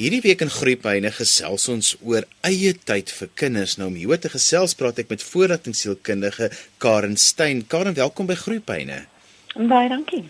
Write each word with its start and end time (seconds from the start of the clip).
Hierdie 0.00 0.22
week 0.24 0.40
in 0.40 0.48
Groepyne 0.48 1.10
gesels 1.12 1.66
ons 1.68 1.90
oor 2.08 2.24
eie 2.48 2.70
tyd 2.88 3.10
vir 3.12 3.28
kinders. 3.36 3.74
Nou 3.76 3.90
om 3.90 3.98
hier 4.00 4.16
te 4.16 4.30
gesels 4.32 4.72
praat 4.72 5.02
ek 5.02 5.10
met 5.12 5.20
voorlatingsielkundige 5.20 6.48
Karen 6.80 7.18
Stein. 7.20 7.60
Karen, 7.68 7.92
welkom 7.98 8.30
by 8.30 8.38
Groepyne. 8.40 9.02
Baie 9.52 9.90
dankie. 9.92 10.22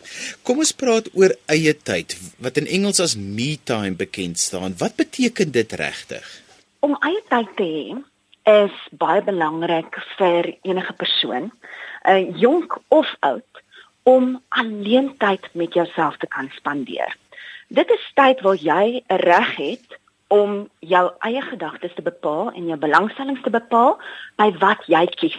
Kom 0.43 0.59
ons 0.65 0.75
praat 0.75 1.07
oor 1.15 1.37
eie 1.55 1.77
tyd 1.87 2.17
wat 2.43 2.59
in 2.59 2.67
Engels 2.67 2.99
as 3.07 3.15
me 3.15 3.53
time 3.63 3.95
bekend 3.95 4.43
staan. 4.43 4.75
Wat 4.83 4.99
beteken 4.99 5.55
dit 5.55 5.79
regtig? 5.79 6.27
Om 6.83 6.99
eie 7.07 7.23
tyd 7.31 7.55
te 7.63 7.71
hê 7.71 8.03
is 8.67 8.85
baie 8.99 9.23
belangrik 9.23 10.03
vir 10.19 10.51
enige 10.67 10.99
persoon, 10.99 11.53
uh, 12.11 12.19
jonk 12.43 12.81
of 12.91 13.07
oud, 13.23 13.65
om 14.03 14.35
alleen 14.51 15.13
tyd 15.23 15.47
met 15.55 15.79
jouself 15.79 16.19
te 16.19 16.27
kan 16.27 16.51
spandeer. 16.59 17.20
Dit 17.71 17.91
is 17.91 18.05
tyd 18.19 18.41
waar 18.43 18.59
jy 18.59 19.03
'n 19.07 19.17
reg 19.23 19.51
het 19.57 19.99
om 20.27 20.69
jou 20.79 21.13
eie 21.19 21.43
gedagtes 21.43 21.95
te 21.95 22.03
bepaal 22.03 22.51
en 22.51 22.67
jou 22.67 22.79
belangstellings 22.79 23.43
te 23.43 23.51
bepaal 23.51 23.99
by 24.37 24.49
wat 24.59 24.83
jy 24.87 25.07
kies 25.07 25.39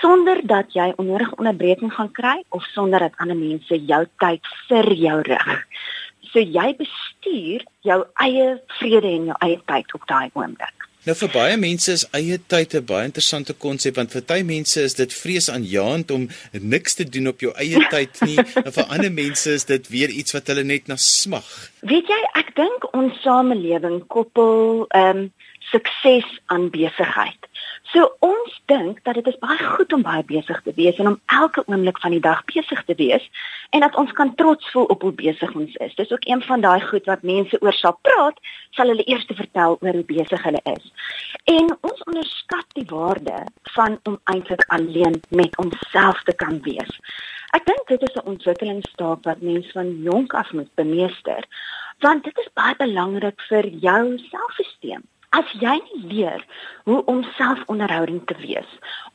sonder 0.00 0.46
dat 0.46 0.72
jy 0.72 0.92
onnodige 0.96 1.34
onderbreking 1.36 1.92
gaan 1.94 2.12
kry 2.12 2.44
of 2.48 2.62
sonder 2.62 3.00
dat 3.00 3.16
ander 3.16 3.36
mense 3.36 3.84
jou 3.84 4.06
tyd 4.22 4.46
vir 4.68 4.92
jou 4.92 5.20
rig. 5.20 5.66
So 6.20 6.38
jy 6.38 6.76
bestuur 6.78 7.66
jou 7.80 8.04
eie 8.14 8.62
vrede 8.78 9.10
en 9.10 9.24
jou 9.24 9.38
eie 9.38 9.60
tyd 9.66 9.94
op 9.94 10.06
daai 10.06 10.30
oomblik. 10.32 10.88
Nou 11.06 11.14
vir 11.14 11.28
baie 11.30 11.58
mense 11.62 11.92
is 11.94 12.02
eie 12.18 12.36
tyd 12.50 12.72
'n 12.74 12.86
baie 12.86 13.06
interessante 13.06 13.54
konsep 13.64 13.94
want 13.96 14.10
vir 14.10 14.22
baie 14.26 14.42
mense 14.42 14.82
is 14.82 14.94
dit 14.98 15.12
vreesaanjaend 15.14 16.10
om 16.10 16.28
niks 16.52 16.98
te 16.98 17.04
doen 17.04 17.28
op 17.30 17.44
jou 17.44 17.52
eie 17.54 17.78
tyd 17.94 18.18
nie 18.26 18.38
en 18.38 18.72
vir 18.78 18.90
ander 18.90 19.12
mense 19.12 19.46
is 19.50 19.64
dit 19.70 19.86
weer 19.88 20.10
iets 20.10 20.34
wat 20.34 20.50
hulle 20.50 20.64
net 20.64 20.88
na 20.88 20.96
smag. 20.96 21.46
Weet 21.86 22.10
jy, 22.10 22.20
ek 22.42 22.50
dink 22.58 22.88
ons 22.92 23.22
samelewing 23.22 24.02
koppel 24.08 24.86
ehm 24.90 25.26
um, 25.26 25.32
sukses 25.70 26.26
aan 26.46 26.70
besigheid. 26.70 27.46
So 27.92 28.08
ons 28.18 28.54
dink 28.66 28.98
dat 29.06 29.14
dit 29.14 29.26
is 29.30 29.38
baie 29.38 29.58
goed 29.62 29.92
om 29.94 30.02
baie 30.02 30.24
besig 30.26 30.58
te 30.64 30.72
wees 30.74 30.96
en 30.98 31.12
om 31.12 31.20
elke 31.30 31.62
oomblik 31.70 32.00
van 32.02 32.16
die 32.16 32.22
dag 32.24 32.42
besig 32.50 32.82
te 32.88 32.96
wees 32.98 33.28
en 33.76 33.84
dat 33.84 33.94
ons 34.02 34.10
kan 34.18 34.32
trots 34.40 34.70
voel 34.74 34.88
op 34.94 35.06
hoe 35.06 35.12
besig 35.14 35.54
ons 35.54 35.76
is. 35.84 35.94
Dis 35.94 36.10
ook 36.10 36.26
een 36.26 36.42
van 36.42 36.64
daai 36.64 36.80
goed 36.88 37.06
wat 37.06 37.22
mense 37.22 37.60
oor 37.62 37.78
sal 37.78 37.94
praat, 38.08 38.42
sal 38.74 38.90
hulle 38.90 39.06
eers 39.06 39.28
vertel 39.28 39.78
oor 39.78 40.00
hoe 40.00 40.08
besig 40.10 40.42
hulle 40.48 40.62
is. 40.74 40.90
En 41.54 41.70
ons 41.80 42.04
onderskat 42.10 42.66
die 42.74 42.88
waarde 42.90 43.38
van 43.78 43.98
om 44.02 44.18
eintlik 44.34 44.66
alleen 44.74 45.20
met 45.30 45.58
onsself 45.62 46.22
te 46.26 46.34
kan 46.34 46.58
wees. 46.66 47.00
Ek 47.54 47.66
dink 47.70 47.86
dit 47.88 48.02
is 48.02 48.16
'n 48.18 48.28
ontwikkelingsstaak 48.34 49.22
wat 49.22 49.40
mense 49.40 49.72
van 49.72 50.02
jonk 50.02 50.34
af 50.34 50.52
moet 50.52 50.74
bemeester, 50.74 51.42
want 52.00 52.24
dit 52.24 52.38
is 52.38 52.54
baie 52.54 52.74
belangrik 52.76 53.40
vir 53.48 53.66
jou 53.66 54.18
selfvertroue 54.18 55.04
As 55.30 55.48
jy 55.60 55.74
nie 55.82 56.02
leer 56.10 56.44
hoe 56.84 57.04
om 57.10 57.24
selfonderhouding 57.36 58.22
te 58.26 58.36
wees, 58.38 58.68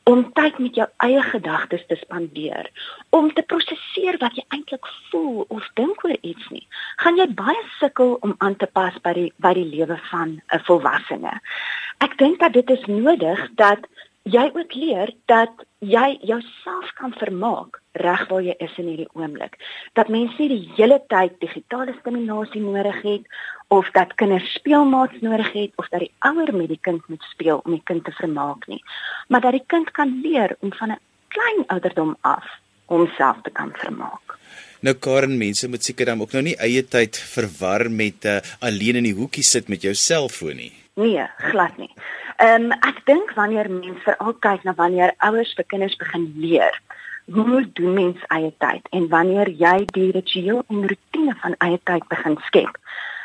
om 0.04 0.24
tyd 0.36 0.58
met 0.58 0.76
jou 0.76 0.86
eie 1.06 1.22
gedagtes 1.22 1.84
te 1.88 1.96
spandeer, 1.96 2.68
om 3.10 3.32
te 3.32 3.42
prosesseer 3.42 4.18
wat 4.20 4.36
jy 4.36 4.44
eintlik 4.48 4.86
voel 5.10 5.44
of 5.48 5.68
dink 5.80 6.04
oor 6.04 6.16
iets 6.20 6.48
nie, 6.50 6.66
gaan 7.02 7.16
jy 7.16 7.28
baie 7.38 7.64
sukkel 7.78 8.18
om 8.20 8.34
aan 8.38 8.56
te 8.56 8.66
pas 8.66 8.98
by 9.02 9.12
die 9.18 9.28
by 9.42 9.54
die 9.56 9.68
lewe 9.68 9.98
van 10.10 10.40
'n 10.52 10.64
volwassene. 10.68 11.40
Ek 11.98 12.18
dink 12.18 12.40
dat 12.40 12.52
dit 12.52 12.70
is 12.70 12.84
nodig 12.86 13.48
dat 13.54 13.86
jy 14.22 14.44
ook 14.54 14.74
leer 14.74 15.10
dat 15.26 15.64
jy 15.78 16.18
jouself 16.22 16.92
kan 16.98 17.14
vermaak 17.18 17.80
reg 17.92 18.22
waar 18.28 18.42
jy 18.42 18.54
is 18.58 18.74
in 18.78 18.88
hierdie 18.88 19.10
oomblik. 19.18 19.58
Dat 19.98 20.08
mense 20.08 20.38
nie 20.38 20.48
die 20.48 20.72
hele 20.76 21.00
tyd 21.10 21.34
digitale 21.42 21.94
stimulasie 21.98 22.62
nodig 22.62 23.00
het 23.02 23.26
of 23.68 23.90
dat 23.96 24.14
kinders 24.20 24.52
speelmaats 24.54 25.20
nodig 25.20 25.52
het 25.52 25.72
of 25.76 25.88
dat 25.88 26.04
die 26.06 26.12
ouer 26.28 26.54
met 26.54 26.68
die 26.68 26.80
kind 26.80 27.08
moet 27.08 27.22
speel 27.32 27.62
om 27.64 27.74
die 27.74 27.84
kind 27.84 28.04
te 28.04 28.14
vermaak 28.20 28.66
nie, 28.70 28.82
maar 29.28 29.40
dat 29.40 29.58
die 29.58 29.66
kind 29.66 29.90
kan 29.90 30.20
leer 30.22 30.56
om 30.60 30.72
van 30.72 30.92
'n 30.92 31.00
klein 31.28 31.66
ouderdom 31.66 32.16
af 32.20 32.46
homself 32.86 33.42
te 33.42 33.50
kan 33.50 33.72
vermaak. 33.74 34.38
Nou 34.80 34.94
Karen, 34.94 35.38
mense 35.38 35.68
moet 35.68 35.84
seker 35.84 36.06
dan 36.06 36.20
ook 36.20 36.32
nou 36.32 36.42
nie 36.42 36.56
eie 36.56 36.82
tyd 36.82 37.16
verwar 37.16 37.90
met 37.90 38.24
uh, 38.24 38.40
alleen 38.58 38.96
in 38.96 39.04
die 39.04 39.14
hoekie 39.14 39.44
sit 39.46 39.68
met 39.68 39.82
jou 39.82 39.94
selfoon 39.94 40.56
nie. 40.56 40.81
Nee, 40.94 41.26
glad 41.36 41.76
nie. 41.76 41.90
Ehm 42.36 42.64
um, 42.64 42.72
ek 42.84 42.98
dink 43.08 43.30
wanneer 43.32 43.70
mense 43.70 44.02
veral 44.04 44.34
kyk 44.44 44.64
na 44.66 44.74
wanneer 44.76 45.14
ouers 45.24 45.54
vir 45.56 45.64
kinders 45.64 45.96
begin 45.96 46.26
leer, 46.36 46.76
hoe 47.32 47.62
doen 47.78 47.94
mens 47.94 48.26
eie 48.28 48.50
tyd 48.60 48.90
en 48.98 49.08
wanneer 49.08 49.48
jy 49.62 49.86
die 49.96 50.10
ritueel 50.12 50.60
en 50.68 50.84
rotine 50.90 51.36
van 51.44 51.56
eie 51.64 51.80
tyd 51.88 52.04
begin 52.12 52.36
skep, 52.48 52.76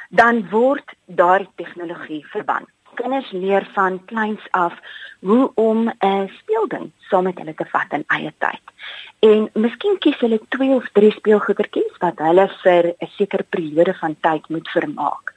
dan 0.09 0.45
word 0.53 0.95
daardie 1.05 1.51
tegnologie 1.59 2.23
verbân. 2.31 2.71
Kinders 2.95 3.31
leer 3.35 3.67
van 3.75 3.99
kleins 4.05 4.47
af 4.51 4.79
hoe 5.19 5.51
om 5.55 5.91
'n 5.91 6.31
speelding 6.39 6.91
saam 7.09 7.23
met 7.23 7.37
hulle 7.37 7.53
te 7.53 7.67
vat 7.75 7.91
in 7.91 8.07
eie 8.07 8.33
tyd. 8.37 8.63
En 9.19 9.49
miskien 9.53 9.99
kies 9.99 10.19
hulle 10.23 10.39
twee 10.55 10.71
of 10.71 10.87
drie 10.93 11.11
speelgoedertjies 11.11 11.99
wat 11.99 12.19
hulle 12.19 12.47
vir 12.63 12.93
'n 12.95 13.11
sekere 13.17 13.43
periode 13.43 13.93
van 13.93 14.15
tyd 14.21 14.49
moet 14.49 14.69
vermaak. 14.69 15.33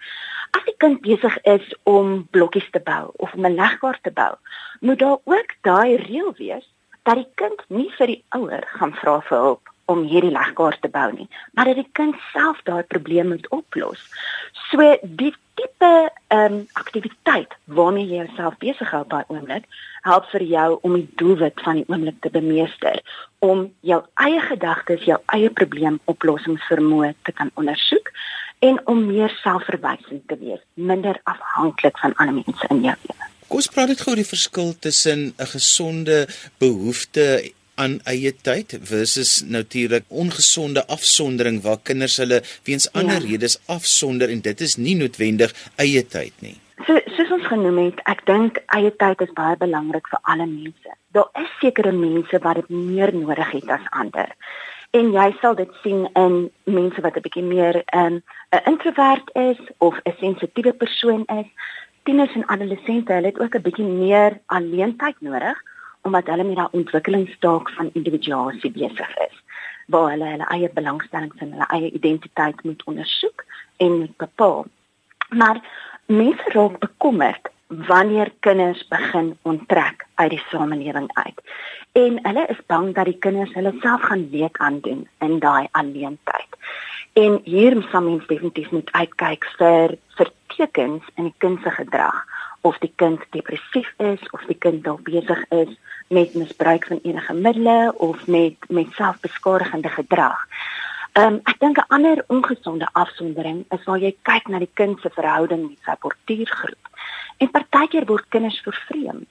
As 0.51 0.67
'n 0.67 0.77
kind 0.79 1.01
besig 1.01 1.37
is 1.43 1.75
om 1.83 2.27
blokkies 2.31 2.71
te 2.71 2.81
bou 2.81 3.11
of 3.17 3.35
om 3.35 3.47
'n 3.47 3.55
legkaart 3.55 4.03
te 4.03 4.11
bou, 4.11 4.35
moet 4.81 4.99
daar 4.99 5.19
ook 5.25 5.51
daai 5.61 5.97
reël 5.97 6.35
wees 6.37 6.67
dat 7.03 7.15
die 7.15 7.29
kind 7.35 7.61
nie 7.69 7.91
vir 7.99 8.07
die 8.07 8.23
ouer 8.29 8.65
gaan 8.67 8.95
vra 8.95 9.21
vir 9.21 9.39
hulp 9.39 9.71
om 9.91 10.03
hierdie 10.07 10.31
legkaart 10.31 10.83
te 10.85 10.89
bou 10.89 11.09
nie, 11.13 11.29
maar 11.53 11.71
dat 11.71 11.81
die 11.81 11.91
kind 11.99 12.17
self 12.33 12.61
daai 12.69 12.83
probleem 12.83 13.29
moet 13.29 13.49
oplos. 13.49 14.03
So 14.71 14.97
die 15.03 15.35
tipe 15.59 16.11
ehm 16.29 16.53
um, 16.53 16.67
aktiwiteit 16.73 17.57
waarmee 17.65 18.07
jy 18.07 18.23
jouself 18.23 18.59
besig 18.63 18.91
hou 18.95 19.03
by 19.05 19.23
oomblik, 19.29 19.67
help 20.07 20.29
vir 20.33 20.45
jou 20.53 20.69
om 20.87 20.95
die 20.95 21.09
doelwit 21.23 21.61
van 21.65 21.81
die 21.81 21.89
oomblik 21.89 22.21
te 22.21 22.31
bemeester, 22.31 23.01
om 23.39 23.67
jou 23.81 24.01
eie 24.25 24.41
gedagtes, 24.47 25.05
jou 25.09 25.19
eie 25.35 25.51
probleemoplossingsvermoë 25.51 27.15
te 27.27 27.33
kan 27.33 27.51
ondersoek 27.61 28.13
en 28.61 28.81
om 28.85 29.07
meer 29.07 29.33
selfverwysend 29.43 30.27
te 30.29 30.37
wees, 30.41 30.61
minder 30.75 31.21
afhanklik 31.31 31.99
van 32.03 32.15
ander 32.17 32.43
mense 32.43 32.69
in 32.69 32.83
jou 32.85 32.97
lewe. 33.07 33.31
Kom 33.49 33.59
ons 33.63 33.71
praat 33.75 33.91
net 33.91 34.03
gou 34.05 34.13
oor 34.13 34.21
die 34.21 34.29
verskil 34.29 34.75
tussen 34.87 35.33
'n 35.39 35.51
gesonde 35.55 36.27
behoefte 36.59 37.53
aan 37.75 38.01
eie 38.13 38.33
tyd 38.47 38.77
versus 38.93 39.43
natuurlik 39.47 40.05
ongesonde 40.09 40.87
afsondering 40.87 41.63
waar 41.63 41.81
kinders 41.83 42.17
hulle 42.17 42.43
weens 42.69 42.89
ja. 42.93 43.01
ander 43.01 43.21
redes 43.25 43.59
afsonder 43.67 44.29
en 44.29 44.41
dit 44.41 44.61
is 44.61 44.77
nie 44.77 44.97
noodwendig 44.97 45.55
eie 45.77 46.07
tyd 46.07 46.33
nie. 46.39 46.57
So 46.87 47.01
soos 47.17 47.31
ons 47.31 47.47
genoem 47.47 47.79
het, 47.85 48.01
ek 48.05 48.25
dink 48.29 48.61
eie 48.77 48.93
tyd 49.03 49.21
is 49.21 49.33
baie 49.37 49.57
belangrik 49.57 50.09
vir 50.13 50.21
alle 50.23 50.47
mense. 50.47 50.97
Daar 51.17 51.29
is 51.43 51.51
sekere 51.61 51.93
mense 51.93 52.39
wat 52.45 52.61
dit 52.61 52.69
meer 52.69 53.13
nodig 53.15 53.51
het 53.57 53.69
as 53.69 53.89
ander 53.91 54.29
en 54.91 55.13
jy 55.15 55.27
sal 55.41 55.55
dit 55.55 55.71
sien 55.83 56.07
in 56.19 56.51
mense 56.65 57.01
wat 57.01 57.17
'n 57.17 57.25
bietjie 57.27 57.43
meer 57.43 57.75
'n 57.77 57.99
um, 58.05 58.23
'n 58.53 58.65
introvert 58.71 59.31
is 59.35 59.61
of 59.79 59.95
'n 60.05 60.17
sensitiewe 60.21 60.73
persoon 60.73 61.25
is. 61.27 61.49
Tieners 62.03 62.35
en 62.35 62.47
adolessente, 62.47 63.13
hulle 63.13 63.27
het 63.27 63.41
ook 63.41 63.55
'n 63.55 63.63
bietjie 63.63 63.85
meer 63.85 64.41
alleentyd 64.47 65.17
nodig 65.21 65.63
omdat 66.03 66.27
hulle 66.27 66.45
met 66.45 66.57
daardie 66.57 66.81
ontwikkelingstaak 66.81 67.71
van 67.71 67.91
individuasie 67.93 68.71
besig 68.71 69.17
is 69.29 69.37
waar 69.87 70.11
hulle 70.11 70.25
hulle 70.25 70.47
eie 70.55 70.71
belangstellings 70.73 71.37
en 71.39 71.53
hulle 71.53 71.67
eie 71.67 71.91
identiteit 71.91 72.63
moet 72.63 72.85
ondersoek 72.85 73.45
en 73.77 73.99
moet 73.99 74.17
bepaal. 74.17 74.67
Maar 75.29 75.61
mense 76.07 76.51
raak 76.53 76.79
bekommerd 76.79 77.51
wanneer 77.71 78.33
kinders 78.41 78.89
begin 78.89 79.39
onttrek 79.43 80.07
uit 80.15 80.31
die 80.31 80.43
samelewing 80.51 81.11
uit. 81.13 81.41
En 81.93 82.19
hulle 82.23 82.47
is 82.47 82.59
bang 82.67 82.95
dat 82.95 83.05
die 83.05 83.19
kinders 83.19 83.53
hulle 83.55 83.75
self 83.81 84.03
gaan 84.03 84.29
leed 84.31 84.59
aandoen 84.59 85.09
in 85.19 85.39
daai 85.39 85.69
alleentyd. 85.71 86.59
En 87.13 87.41
hier 87.45 87.75
moet 87.75 87.93
mens 87.93 88.27
definitief 88.27 88.71
moet 88.71 88.93
uitkyk 88.93 89.47
vir 89.59 89.97
vir 90.19 90.33
tekens 90.47 91.07
in 91.15 91.31
die 91.31 91.39
kind 91.39 91.63
se 91.63 91.71
gedrag 91.71 92.27
of 92.61 92.79
die 92.79 92.93
kind 92.97 93.23
depressief 93.31 93.89
is 93.99 94.21
of 94.31 94.43
die 94.51 94.59
kind 94.59 94.85
dalk 94.85 95.03
besig 95.07 95.45
is 95.49 95.73
met 96.09 96.35
misbruik 96.35 96.87
van 96.87 97.01
enige 97.03 97.35
middele 97.35 97.95
of 97.97 98.27
met 98.27 98.57
met 98.69 98.93
selfbeskadigende 98.93 99.89
gedrag. 99.89 100.47
Ehm 101.13 101.35
um, 101.35 101.41
ek 101.51 101.59
dink 101.59 101.79
'n 101.79 101.89
ander 101.97 102.25
ongesonde 102.29 102.89
afsondering 102.93 103.65
is 103.75 103.85
waar 103.85 103.99
jy 103.99 104.13
kyk 104.23 104.49
na 104.49 104.59
die 104.59 104.71
kind 104.81 105.01
se 105.01 105.11
verhouding 105.11 105.63
met 105.69 105.81
sy 105.85 105.95
portuïergroep. 106.05 106.85
En 107.43 107.51
partykeer 107.51 108.07
word 108.07 108.29
kinders 108.29 108.61
vervreem 108.67 109.27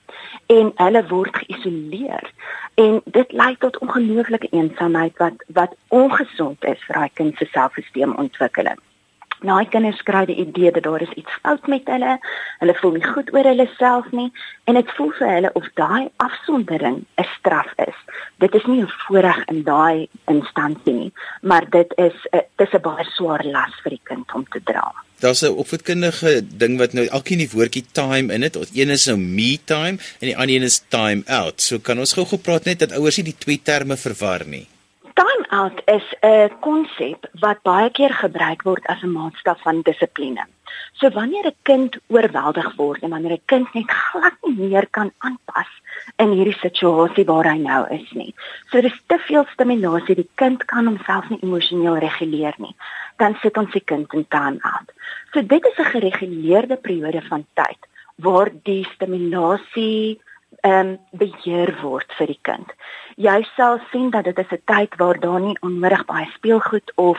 en 0.46 0.72
hulle 0.82 1.02
word 1.08 1.40
geïsoleer 1.40 2.26
en 2.74 3.00
dit 3.04 3.32
lei 3.32 3.56
tot 3.64 3.78
ongelooflike 3.78 4.52
eensaamheid 4.52 5.16
wat 5.24 5.44
wat 5.60 5.76
ongesond 5.88 6.64
is 6.64 6.84
vir 6.86 7.00
daai 7.00 7.12
kind 7.14 7.36
se 7.36 7.48
selfversteumontwikkeling. 7.54 8.80
Daai 9.40 9.64
kinders 9.72 10.02
kry 10.04 10.26
die 10.28 10.36
idee 10.42 10.70
dat 10.70 10.84
daar 10.84 11.00
is 11.00 11.12
iets 11.16 11.36
fout 11.42 11.66
met 11.66 11.86
hulle. 11.88 12.18
Hulle 12.60 12.74
voel 12.80 12.96
nie 12.98 13.06
goed 13.06 13.32
oor 13.32 13.46
hulle 13.48 13.68
self 13.78 14.10
nie 14.12 14.28
en 14.68 14.76
dit 14.76 14.90
voel 14.96 15.12
vir 15.18 15.30
hulle 15.34 15.52
of 15.60 15.68
daai 15.80 16.10
afsondering 16.24 16.98
'n 17.16 17.28
straf 17.38 17.70
is. 17.86 17.98
Dit 18.38 18.54
is 18.54 18.66
nie 18.66 18.82
'n 18.82 18.92
voorreg 19.06 19.44
in 19.48 19.62
daai 19.62 20.08
instansie 20.26 20.92
nie, 20.92 21.12
maar 21.42 21.64
dit 21.70 21.92
is 21.96 22.16
'n 22.32 22.44
dis 22.56 22.74
'n 22.74 22.82
baie 22.82 23.04
swaar 23.04 23.44
las 23.44 23.74
vir 23.82 23.90
die 23.90 24.04
kind 24.04 24.34
om 24.34 24.44
te 24.44 24.60
dra. 24.64 24.92
Daar's 25.20 25.42
'n 25.42 25.56
opvoedkundige 25.62 26.42
ding 26.56 26.78
wat 26.78 26.92
nou 26.92 27.06
elkeen 27.06 27.38
die 27.38 27.50
woordjie 27.52 27.84
time 27.92 28.32
in 28.32 28.40
dit. 28.40 28.56
Een 28.74 28.90
is 28.90 29.06
nou 29.06 29.18
me 29.18 29.58
time 29.64 29.98
en 30.20 30.26
die 30.26 30.36
ander 30.36 30.56
een 30.56 30.62
is 30.62 30.82
time 30.88 31.22
out. 31.26 31.60
So 31.60 31.78
kan 31.78 31.98
ons 31.98 32.12
gou-gou 32.12 32.40
praat 32.40 32.64
net 32.64 32.78
dat 32.78 32.92
ouers 32.92 33.16
nie 33.16 33.24
die 33.24 33.38
twee 33.38 33.60
terme 33.62 33.96
verwar 33.96 34.46
nie. 34.46 34.66
Time 35.20 35.44
out 35.50 35.78
is 35.96 36.06
'n 36.22 36.48
konsep 36.66 37.20
wat 37.44 37.58
baie 37.68 37.90
keer 37.96 38.12
gebruik 38.24 38.62
word 38.68 38.84
as 38.92 39.02
'n 39.02 39.12
maatstaf 39.16 39.58
van 39.66 39.82
dissipline. 39.88 40.44
So 40.98 41.10
wanneer 41.18 41.46
'n 41.48 41.60
kind 41.70 41.98
oorweldig 42.14 42.70
word 42.76 43.02
en 43.02 43.10
wanneer 43.14 43.34
'n 43.36 43.48
kind 43.52 43.74
net 43.74 43.90
glad 43.90 44.36
nie 44.42 44.56
meer 44.68 44.86
kan 44.96 45.10
aanpas 45.18 45.70
in 46.16 46.30
hierdie 46.36 46.62
situasie 46.64 47.24
waar 47.24 47.48
hy 47.52 47.58
nou 47.58 47.82
is 47.98 48.08
nie. 48.12 48.34
So 48.70 48.80
dis 48.80 48.98
te 49.06 49.18
veel 49.18 49.44
stimulasie, 49.52 50.14
die 50.14 50.30
kind 50.34 50.64
kan 50.64 50.86
homself 50.86 51.28
nie 51.28 51.42
emosioneel 51.42 51.98
reguleer 51.98 52.54
nie. 52.56 52.74
Dan 53.16 53.36
sit 53.42 53.56
ons 53.56 53.72
die 53.72 53.84
kind 53.84 54.12
in 54.12 54.26
time 54.28 54.58
out. 54.62 54.88
So 55.32 55.42
dit 55.42 55.66
is 55.66 55.78
'n 55.78 55.92
gereguleerde 55.96 56.76
periode 56.76 57.22
van 57.22 57.46
tyd 57.54 57.80
waar 58.16 58.50
die 58.62 58.84
stimulasie 58.94 60.20
ehm 60.60 60.88
um, 60.88 60.98
beheer 61.10 61.70
word 61.82 62.12
vir 62.18 62.26
die 62.26 62.40
kind. 62.48 62.72
Jy 63.16 63.38
sal 63.56 63.78
sien 63.90 64.10
dat 64.10 64.24
dit 64.24 64.38
is 64.38 64.52
'n 64.52 64.62
tyd 64.64 64.96
waar 64.96 65.20
daar 65.20 65.40
nie 65.40 65.56
onnodig 65.60 66.04
baie 66.04 66.28
speelgoed 66.34 66.92
of 66.94 67.18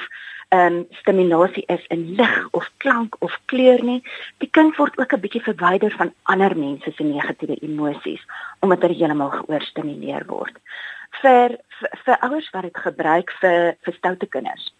ehm 0.49 0.75
um, 0.75 0.85
stimulasie 1.01 1.63
is 1.67 1.85
in 1.87 2.15
lig 2.15 2.47
of 2.51 2.69
klank 2.77 3.15
of 3.19 3.39
kleur 3.45 3.83
nie. 3.83 4.03
Die 4.37 4.49
kind 4.49 4.75
word 4.77 4.97
ook 4.99 5.13
'n 5.13 5.23
bietjie 5.25 5.43
verwyder 5.43 5.91
van 5.91 6.13
ander 6.23 6.57
mense 6.57 6.91
se 6.91 7.03
negatiewe 7.03 7.57
emosies 7.61 8.23
omdat 8.59 8.81
hy 8.81 8.93
heeltemal 8.93 9.29
geoorstimuleer 9.29 10.25
word. 10.27 10.55
Vir 11.21 11.57
vir, 11.79 11.89
vir 12.05 12.17
ouers 12.21 12.49
wat 12.49 12.63
dit 12.63 12.77
gebruik 12.77 13.31
vir 13.41 13.75
vir 13.81 13.93
stoute 13.93 14.27
kinders 14.27 14.71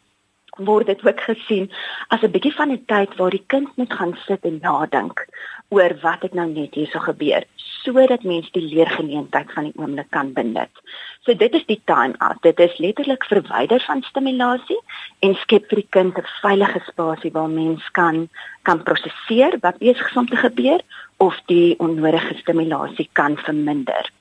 word 0.58 0.86
dit 0.86 1.06
ook 1.08 1.22
gesien 1.22 1.72
as 2.08 2.22
'n 2.22 2.32
bietjie 2.32 2.56
van 2.56 2.72
'n 2.72 2.86
tyd 2.86 3.16
waar 3.16 3.30
die 3.30 3.46
kind 3.48 3.78
moet 3.78 3.94
gaan 3.94 4.18
sit 4.28 4.44
en 4.44 4.60
nadink 4.62 5.26
oor 5.72 5.96
wat 6.04 6.22
het 6.26 6.34
nou 6.36 6.48
net 6.52 6.76
hierso 6.76 7.00
gebeur 7.00 7.48
sodat 7.82 8.24
mens 8.24 8.50
die 8.54 8.62
leergeleentheid 8.62 9.52
van 9.56 9.70
die 9.70 9.74
oomblik 9.82 10.10
kan 10.14 10.34
benut. 10.34 10.82
So 11.26 11.34
dit 11.34 11.56
is 11.58 11.66
die 11.66 11.80
time 11.90 12.14
out. 12.22 12.42
Dit 12.46 12.60
is 12.62 12.78
letterlik 12.78 13.26
verwyder 13.26 13.82
van 13.88 14.04
stimulasie 14.06 14.78
en 15.26 15.34
skep 15.42 15.66
vir 15.72 15.82
die 15.82 15.92
kind 15.98 16.18
'n 16.18 16.28
veilige 16.42 16.82
spasie 16.90 17.32
waar 17.32 17.50
mens 17.50 17.92
kan 17.92 18.30
kan 18.64 18.84
prosesseer 18.84 19.58
wat 19.62 19.78
besig 19.78 20.10
is 20.10 20.18
om 20.18 20.28
te 20.28 20.36
gebeur 20.36 20.82
of 21.18 21.40
die 21.46 21.80
onnodige 21.80 22.38
stimulasie 22.38 23.10
kan 23.14 23.38
verminder. 23.38 24.12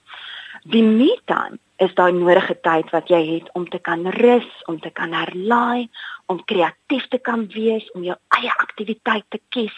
Die 0.64 0.82
me 0.82 1.18
time 1.24 1.58
is 1.80 1.94
daai 1.96 2.12
nodige 2.12 2.54
tyd 2.60 2.90
wat 2.94 3.08
jy 3.08 3.20
het 3.26 3.48
om 3.58 3.64
te 3.68 3.78
kan 3.78 4.04
rus, 4.20 4.48
om 4.68 4.78
te 4.80 4.90
kan 4.90 5.12
herlaai, 5.16 5.88
om 6.28 6.42
kreatief 6.44 7.08
te 7.08 7.18
kan 7.18 7.46
wees, 7.54 7.86
om 7.96 8.04
jou 8.04 8.16
eie 8.36 8.52
aktiwiteit 8.64 9.24
te 9.28 9.40
kies. 9.54 9.76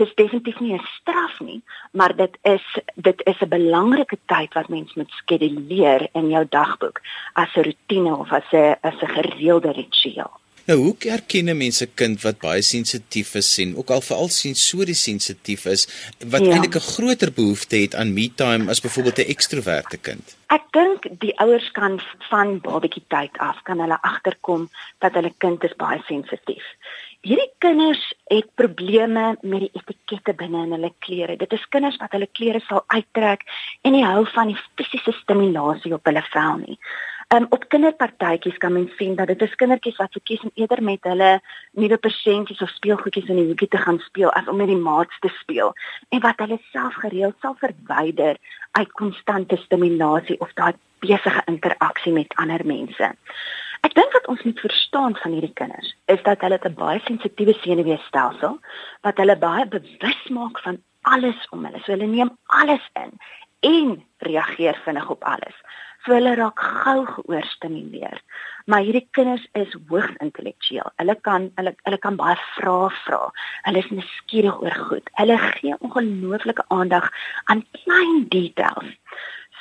Dis 0.00 0.14
definitief 0.14 0.60
nie 0.60 0.74
'n 0.74 0.86
straf 0.98 1.40
nie, 1.40 1.62
maar 1.92 2.16
dit 2.16 2.38
is 2.42 2.66
dit 2.94 3.22
is 3.26 3.40
'n 3.42 3.48
belangrike 3.48 4.18
tyd 4.26 4.54
wat 4.54 4.68
mens 4.68 4.94
moet 4.94 5.10
skeduleer 5.10 6.08
in 6.12 6.30
jou 6.30 6.44
dagboek 6.48 7.00
as 7.34 7.56
'n 7.56 7.64
rotine 7.68 8.16
of 8.16 8.32
as 8.32 8.52
'n 8.52 8.76
as 8.82 9.02
'n 9.02 9.14
gereelde 9.16 9.72
ritueel. 9.72 10.39
Nou 10.70 10.78
hoe 10.78 10.94
erken 11.10 11.50
mense 11.58 11.86
kind 11.98 12.20
wat 12.22 12.36
baie 12.38 12.60
sensitief 12.62 13.32
is 13.34 13.48
en 13.58 13.72
ook 13.76 13.88
al 13.90 14.04
veral 14.06 14.28
sensories 14.30 15.00
sensitief 15.02 15.64
is 15.66 15.88
wat 16.30 16.44
ja. 16.46 16.52
eintlik 16.52 16.76
'n 16.78 16.90
groter 16.94 17.32
behoefte 17.34 17.76
het 17.76 17.94
aan 17.94 18.12
me 18.14 18.28
time 18.34 18.70
as 18.70 18.80
byvoorbeeld 18.84 19.18
'n 19.18 19.32
ekstroverte 19.34 19.98
kind? 19.98 20.36
Ek 20.46 20.62
dink 20.70 21.10
die 21.18 21.34
ouers 21.42 21.70
kan 21.70 21.98
van 22.30 22.60
babatjie 22.60 23.02
tyd 23.08 23.34
af 23.38 23.58
kan 23.62 23.80
hulle 23.80 23.98
agterkom 24.02 24.70
dat 24.98 25.14
hulle 25.14 25.32
kind 25.38 25.64
is 25.64 25.74
baie 25.76 26.02
sensitief. 26.06 26.66
Hierdie 27.20 27.52
kinders 27.58 28.14
het 28.24 28.54
probleme 28.54 29.36
met 29.42 29.60
die 29.60 29.72
etikette 29.74 30.34
binne 30.34 30.62
in 30.62 30.72
hulle 30.72 30.92
klere. 30.98 31.36
Dit 31.36 31.52
is 31.52 31.68
kinders 31.68 31.96
wat 31.96 32.12
hulle 32.12 32.28
klere 32.32 32.60
sal 32.60 32.84
uittrek 32.86 33.42
en 33.82 33.92
nie 33.92 34.06
hou 34.06 34.24
van 34.26 34.46
die 34.46 34.60
fisiese 34.76 35.12
stimulasie 35.12 35.94
op 35.94 36.04
hulle 36.04 36.22
vel 36.30 36.56
nie. 36.56 36.78
Um, 37.34 37.46
op 37.54 37.64
kinderpartytjies 37.68 38.56
kan 38.58 38.72
mens 38.72 38.96
sien 38.96 39.14
dat 39.14 39.28
dit 39.30 39.42
is 39.42 39.52
kindertjies 39.54 39.96
wat 40.02 40.16
verkies 40.16 40.40
om 40.42 40.50
eerder 40.54 40.80
met 40.82 41.04
hulle 41.06 41.28
nuwe 41.78 41.96
persentjies 42.02 42.62
of 42.64 42.72
speelgoedjies 42.74 43.28
in 43.30 43.36
die 43.38 43.44
hoekie 43.46 43.68
te 43.70 43.78
gaan 43.78 44.00
speel 44.02 44.32
as 44.34 44.48
om 44.50 44.56
met 44.58 44.66
die 44.66 44.80
maats 44.86 45.18
te 45.22 45.30
speel 45.36 45.70
en 46.08 46.22
wat 46.24 46.42
hulle 46.42 46.58
self 46.72 46.96
gereeld 47.04 47.36
sal 47.38 47.54
verwyder 47.60 48.40
uit 48.70 48.90
konstante 48.98 49.56
stimulasie 49.62 50.40
of 50.40 50.50
daai 50.58 50.72
besige 51.06 51.42
interaksie 51.52 52.12
met 52.12 52.34
ander 52.42 52.64
mense. 52.66 53.12
Ek 53.86 53.94
dink 53.94 54.16
wat 54.18 54.26
ons 54.32 54.42
moet 54.48 54.62
verstaan 54.66 55.14
van 55.22 55.36
hierdie 55.36 55.54
kinders 55.60 55.92
is 56.14 56.24
dat 56.26 56.42
hulle 56.42 56.58
'n 56.58 56.74
baie 56.82 56.98
sensitiewe 57.06 57.54
senuweestelsel 57.62 58.58
wat 59.06 59.22
hulle 59.22 59.36
baie 59.36 59.68
bewus 59.76 60.22
maak 60.34 60.58
van 60.66 60.82
alles 61.02 61.46
om 61.50 61.64
hulle. 61.64 61.78
So 61.78 61.92
hulle 61.94 62.10
neem 62.10 62.34
alles 62.46 62.90
in 63.04 63.14
en 63.60 64.02
reageer 64.18 64.82
vinnig 64.84 65.10
op 65.10 65.24
alles 65.24 65.54
so 66.04 66.14
hulle 66.16 66.34
raak 66.38 66.60
gou 66.82 67.04
geoorstimuleer. 67.06 68.20
Maar 68.70 68.84
hierdie 68.86 69.06
kinders 69.16 69.46
is 69.58 69.72
hoogs 69.88 70.16
intellektueel. 70.24 70.92
Hulle 71.02 71.16
kan 71.28 71.48
hulle 71.60 71.74
hulle 71.86 71.98
kan 71.98 72.18
baie 72.20 72.36
vrae 72.56 72.90
vra. 73.04 73.22
Hulle 73.66 73.82
is 73.84 73.90
nuuskierig 73.90 74.60
oor 74.62 74.76
goed. 74.90 75.10
Hulle 75.20 75.38
gee 75.46 75.76
ongelooflike 75.80 76.64
aandag 76.68 77.10
aan 77.52 77.64
klein 77.82 78.28
details. 78.28 78.94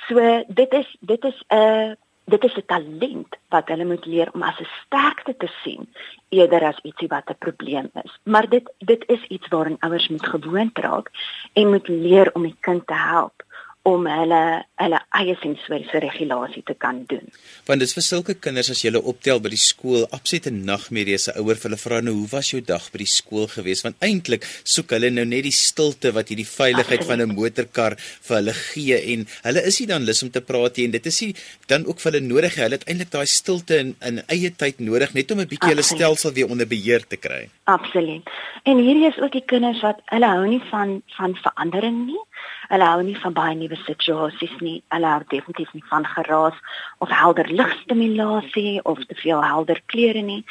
So 0.08 0.44
dit 0.48 0.74
is 0.74 0.96
dit 1.00 1.26
is 1.26 1.44
'n 1.50 1.56
uh, 1.56 1.96
dit 2.30 2.44
is 2.44 2.56
'n 2.56 2.66
talent 2.66 3.36
wat 3.50 3.68
hulle 3.68 3.86
moet 3.86 4.06
leer 4.06 4.30
om 4.34 4.44
as 4.44 4.60
'n 4.60 4.72
sterkte 4.86 5.34
te 5.38 5.50
sien 5.64 5.90
eerder 6.30 6.64
as 6.64 6.80
ietsie 6.90 7.08
wat 7.08 7.30
'n 7.30 7.44
probleem 7.46 7.90
is. 8.04 8.20
Maar 8.24 8.50
dit 8.50 8.66
dit 8.78 9.04
is 9.08 9.24
iets 9.28 9.48
waaraan 9.48 9.80
ouers 9.80 10.08
moet 10.08 10.28
gewoond 10.28 10.78
raak 10.78 11.12
en 11.54 11.70
moet 11.70 11.88
leer 11.88 12.30
om 12.34 12.44
die 12.44 12.58
kind 12.60 12.88
te 12.88 12.94
help 12.94 13.44
om 13.90 14.08
hulle 14.10 14.42
hulle 14.80 15.00
eie 15.20 15.36
sensoriese 15.42 16.00
regulasie 16.04 16.64
te 16.68 16.76
kan 16.84 17.02
doen. 17.12 17.26
Want 17.68 17.82
dit 17.82 17.90
is 17.90 17.96
vir 17.98 18.06
sulke 18.06 18.36
kinders 18.46 18.70
as 18.74 18.84
jy 18.84 18.92
hulle 18.92 19.02
optel 19.12 19.42
by 19.44 19.52
die 19.54 19.60
skool, 19.60 20.06
absolute 20.16 20.54
nagmerrie 20.56 21.18
as 21.20 21.28
'n 21.30 21.42
ouer 21.42 21.58
vir 21.60 21.70
hulle 21.70 21.82
vra 21.86 22.02
nou 22.02 22.14
hoe 22.20 22.30
was 22.32 22.52
jou 22.54 22.62
dag 22.62 22.86
by 22.92 23.02
die 23.04 23.14
skool 23.20 23.48
gewees? 23.56 23.84
Want 23.84 24.00
eintlik 24.10 24.48
soek 24.64 24.96
hulle 24.96 25.10
nou 25.12 25.26
net 25.26 25.44
die 25.44 25.56
stilte 25.56 26.14
wat 26.18 26.30
hierdie 26.30 26.48
veiligheid 26.48 27.02
Absoluut. 27.02 27.20
van 27.20 27.30
'n 27.30 27.36
motorkar 27.40 27.94
vir 27.98 28.36
hulle 28.40 28.54
gee 28.54 28.98
en 29.14 29.28
hulle 29.48 29.66
is 29.72 29.80
nie 29.80 29.88
dan 29.88 30.06
lus 30.06 30.24
om 30.24 30.32
te 30.32 30.42
praat 30.42 30.78
nie 30.78 30.86
en 30.86 30.92
dit 30.92 31.06
is 31.06 31.22
nie 31.22 31.34
dan 31.68 31.86
ook 31.86 32.00
vir 32.00 32.12
hulle 32.12 32.28
nodig 32.28 32.56
hulle 32.56 32.78
het 32.78 32.88
eintlik 32.88 33.12
daai 33.12 33.26
stilte 33.26 33.80
in 33.80 33.96
in 34.02 34.22
eie 34.28 34.52
tyd 34.52 34.80
nodig 34.80 35.14
net 35.14 35.32
om 35.32 35.40
'n 35.40 35.48
bietjie 35.48 35.74
hulle 35.74 35.84
stelsel 35.84 36.34
weer 36.34 36.50
onder 36.50 36.68
beheer 36.68 37.04
te 37.08 37.18
kry. 37.18 37.50
Absoluut. 37.64 38.24
En 38.64 38.78
hierdie 38.78 39.08
is 39.08 39.20
ook 39.20 39.32
die 39.32 39.46
kinders 39.46 39.82
wat 39.82 40.02
hulle 40.06 40.26
hou 40.26 40.48
nie 40.48 40.64
van 40.72 41.02
van 41.18 41.36
verandering 41.36 42.06
nie. 42.06 42.24
Hulle 42.70 42.86
hou 42.86 43.02
nie 43.06 43.18
van 43.18 43.34
baie 43.34 43.56
nuwe 43.58 43.78
situasies 43.86 44.56
nie. 44.62 44.80
Hulle 44.94 45.14
hou 45.14 45.24
definitief 45.32 45.72
nie 45.74 45.86
van 45.90 46.06
geraas 46.06 46.58
of 47.04 47.10
helder 47.10 47.50
ligstimulasie 47.50 48.80
of 48.84 49.02
te 49.10 49.18
veel 49.24 49.42
helder 49.44 49.82
kleure 49.92 50.22
nie. 50.22 50.44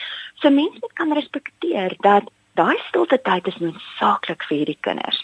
So 0.42 0.50
mense 0.50 0.82
moet 0.82 0.96
kan 0.98 1.14
respekteer 1.14 1.94
dat 2.06 2.30
daai 2.58 2.78
stilte 2.88 3.20
tyd 3.22 3.46
is 3.46 3.60
noodsaaklik 3.62 4.42
vir 4.48 4.56
hierdie 4.56 4.80
kinders 4.87 5.20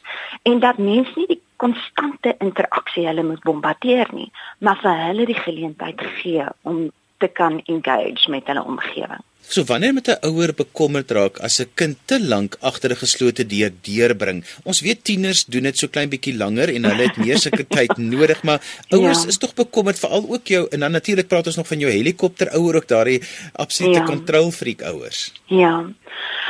en 0.50 0.60
dat 0.62 0.78
mense 0.78 1.14
nie 1.18 1.26
die 1.32 1.40
konstante 1.62 2.36
interaksie 2.46 3.06
hulle 3.08 3.24
moet 3.26 3.42
bombardeer 3.46 4.10
nie, 4.14 4.30
maar 4.58 4.78
vir 4.82 5.00
hulle 5.08 5.26
die 5.30 5.40
geleentheid 5.40 6.02
gee 6.20 6.46
om 6.62 6.84
te 7.18 7.28
kan 7.40 7.60
engage 7.74 8.30
met 8.30 8.46
hulle 8.50 8.62
omgewing. 8.62 9.22
So 9.48 9.64
wanneer 9.64 9.92
moet 9.92 10.08
'n 10.08 10.26
ouer 10.28 10.54
bekommerd 10.54 11.10
raak 11.10 11.38
as 11.38 11.60
'n 11.60 11.68
kind 11.74 11.96
te 12.04 12.18
lank 12.20 12.56
agter 12.60 12.90
'n 12.90 12.96
geslote 12.96 13.46
deur 13.46 13.70
deurbring? 13.82 14.44
Ons 14.64 14.80
weet 14.80 15.04
tieners 15.04 15.44
doen 15.44 15.62
dit 15.62 15.78
so 15.78 15.88
klein 15.88 16.08
bietjie 16.08 16.36
langer 16.36 16.68
en 16.74 16.84
hulle 16.84 17.02
het 17.08 17.16
meer 17.16 17.38
sulke 17.38 17.66
tyd 17.68 17.96
nodig, 18.14 18.42
maar 18.42 18.60
ouers 18.88 19.22
ja. 19.22 19.28
is 19.28 19.38
tog 19.38 19.54
bekommerd 19.54 19.98
veral 19.98 20.24
ook 20.28 20.46
jou 20.46 20.66
en 20.70 20.80
dan 20.80 20.90
natuurlik 20.90 21.28
praat 21.28 21.46
ons 21.46 21.56
nog 21.56 21.66
van 21.66 21.78
jou 21.78 21.90
helikopter 21.92 22.50
ouer 22.50 22.76
ook 22.76 22.88
daardie 22.88 23.22
absolute 23.52 24.00
ja. 24.00 24.04
kontrolfreak 24.04 24.82
ouers. 24.82 25.32
Ja. 25.46 25.92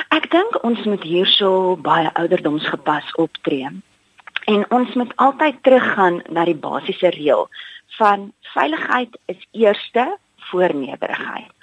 Ek 0.08 0.30
dink 0.30 0.64
ons 0.64 0.84
moet 0.84 1.02
hierso 1.02 1.76
baie 1.76 2.10
ouderdomsgepas 2.14 3.14
optree. 3.14 3.68
En 4.44 4.64
ons 4.70 4.94
moet 4.94 5.12
altyd 5.16 5.56
teruggaan 5.62 6.22
na 6.28 6.44
die 6.44 6.54
basiese 6.54 7.08
reël 7.08 7.48
van 7.98 8.32
veiligheid 8.54 9.18
is 9.26 9.40
eerste 9.52 10.18
voor 10.50 10.74
nederigheid. 10.74 11.53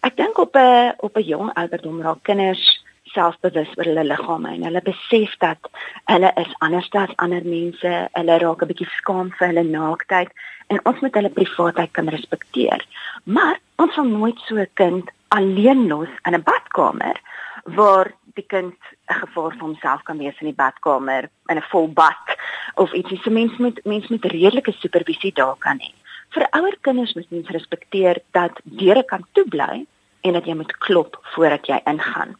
Ek 0.00 0.16
dink 0.16 0.38
op 0.38 0.56
'n 0.56 0.94
op 0.98 1.16
'n 1.16 1.22
jong 1.22 1.50
ouderdom 1.54 2.02
raak 2.02 2.22
kinders 2.22 2.84
selfbewus 3.14 3.70
oor 3.76 3.88
hulle 3.88 4.04
liggame 4.04 4.50
en 4.54 4.64
hulle 4.66 4.82
besef 4.82 5.36
dat 5.38 5.70
hulle 6.04 6.32
is 6.42 6.54
anders 6.58 6.90
as 6.92 7.16
ander 7.16 7.44
mense. 7.44 7.92
Hulle 8.12 8.38
raak 8.38 8.62
'n 8.62 8.70
bietjie 8.72 8.90
skaam 8.98 9.30
vir 9.38 9.48
hulle 9.48 9.64
naaktheid 9.64 10.30
en 10.66 10.80
ons 10.84 11.00
moet 11.00 11.14
hulle 11.14 11.38
privaatheid 11.38 11.92
kan 11.92 12.08
respekteer. 12.08 12.80
Maar 13.24 13.58
ons 13.76 13.94
sal 13.94 14.04
nooit 14.04 14.38
so 14.46 14.56
'n 14.56 14.70
kind 14.74 15.10
alleen 15.28 15.88
los 15.88 16.12
in 16.26 16.34
'n 16.34 16.42
badkamer 16.42 17.16
waar 17.64 18.12
die 18.34 18.46
kind 18.46 18.78
'n 19.08 19.20
gevaar 19.22 19.52
vir 19.52 19.60
homself 19.60 20.02
kan 20.02 20.18
wees 20.18 20.40
in 20.40 20.50
die 20.50 20.60
badkamer 20.62 21.28
in 21.48 21.56
'n 21.56 21.68
vol 21.70 21.88
bad 21.88 22.26
of 22.74 22.92
ietsie. 22.92 23.20
So 23.22 23.30
mens 23.30 23.56
moet 23.56 23.80
mens 23.84 24.08
moet 24.08 24.24
redelike 24.24 24.72
supervisie 24.72 25.32
daar 25.32 25.56
kan 25.58 25.78
hê. 25.80 25.90
Vir 26.34 26.48
ouer 26.50 26.76
kinders 26.80 27.14
moet 27.14 27.30
mens 27.30 27.48
respekteer 27.48 28.22
dat 28.30 28.60
deure 28.64 29.04
kan 29.04 29.26
toebly 29.32 29.86
en 30.20 30.32
dat 30.32 30.46
jy 30.46 30.54
moet 30.54 30.76
klop 30.78 31.18
voordat 31.34 31.66
jy 31.66 31.80
ingaan. 31.84 32.34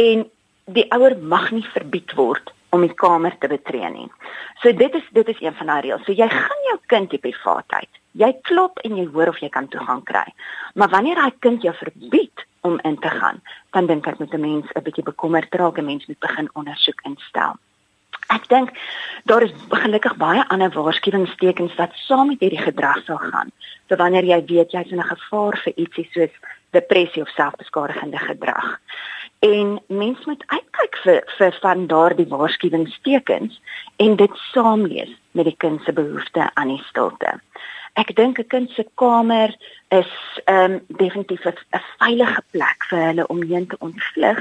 En 0.00 0.26
die 0.64 0.86
ouer 0.92 1.16
mag 1.18 1.50
nie 1.50 1.66
verbied 1.74 2.12
word 2.18 2.52
om 2.74 2.82
die 2.82 2.94
kamer 2.94 3.36
te 3.38 3.48
betree 3.48 3.90
nie. 3.90 4.08
So 4.62 4.72
dit 4.72 4.94
is 4.98 5.04
dit 5.16 5.28
is 5.28 5.42
een 5.42 5.54
van 5.58 5.70
daai 5.70 5.80
reëls. 5.86 6.04
So 6.06 6.16
jy 6.16 6.28
gaan 6.32 6.64
jou 6.70 6.78
kind 6.92 7.12
die 7.12 7.22
privaatheid. 7.22 8.00
Jy 8.18 8.30
klop 8.48 8.80
en 8.86 8.96
jy 8.98 9.06
hoor 9.14 9.32
of 9.32 9.40
jy 9.42 9.50
kan 9.54 9.68
toegang 9.70 10.02
kry. 10.08 10.26
Maar 10.74 10.90
wanneer 10.94 11.20
daai 11.20 11.38
kind 11.46 11.62
jou 11.62 11.74
verbied 11.78 12.46
om 12.64 12.78
in 12.88 12.96
te 12.98 13.10
gaan, 13.12 13.42
dan 13.76 13.86
dink 13.86 14.06
ek 14.06 14.18
met 14.18 14.34
'n 14.34 14.40
mens 14.40 14.66
'n 14.74 14.82
bietjie 14.82 15.04
bekommerd 15.04 15.54
raak, 15.54 15.78
'n 15.78 15.84
mens 15.84 16.06
moet 16.06 16.18
begin 16.18 16.48
ondersoek 16.54 17.00
instel. 17.04 17.58
Ek 18.32 18.48
dink 18.48 18.70
daar 19.24 19.42
is 19.42 19.52
gelukkig 19.68 20.16
baie 20.16 20.44
ander 20.48 20.70
waarskuwingstekens 20.72 21.74
wat 21.80 21.92
saam 22.06 22.28
met 22.32 22.40
hierdie 22.40 22.62
gedrag 22.62 23.02
sal 23.04 23.20
gaan. 23.20 23.52
So 23.88 23.96
wanneer 23.96 24.24
jy 24.24 24.40
weet 24.46 24.72
jy's 24.72 24.90
in 24.90 25.00
'n 25.00 25.12
gevaar 25.12 25.56
vir 25.64 25.72
ietsie 25.76 26.08
soos 26.12 26.34
depressie 26.70 27.22
of 27.22 27.28
selfbeskadigende 27.28 28.18
gedrag. 28.18 28.80
En 29.38 29.80
mens 29.88 30.24
moet 30.24 30.44
uitkyk 30.46 30.96
vir 31.04 31.22
vir 31.38 31.58
van 31.60 31.86
daardie 31.86 32.28
waarskuwingstekens 32.28 33.60
en 33.96 34.16
dit 34.16 34.30
saamlees 34.52 35.12
met 35.32 35.44
die 35.44 35.56
kind 35.56 35.82
se 35.82 35.92
behoefte 35.92 36.50
aan 36.54 36.68
die 36.68 36.82
stilte. 36.88 37.40
Ek 37.94 38.10
dink 38.18 38.38
'n 38.38 38.46
kind 38.46 38.70
se 38.70 38.84
kamer 39.00 39.50
is 39.88 40.12
ehm 40.44 40.72
um, 40.72 40.80
definitief 41.02 41.44
'n 41.46 41.82
veilige 41.98 42.42
plek 42.50 42.84
vir 42.90 43.02
hulle 43.08 43.26
om 43.26 43.42
heen 43.42 43.66
te 43.66 43.76
ontvlug 43.78 44.40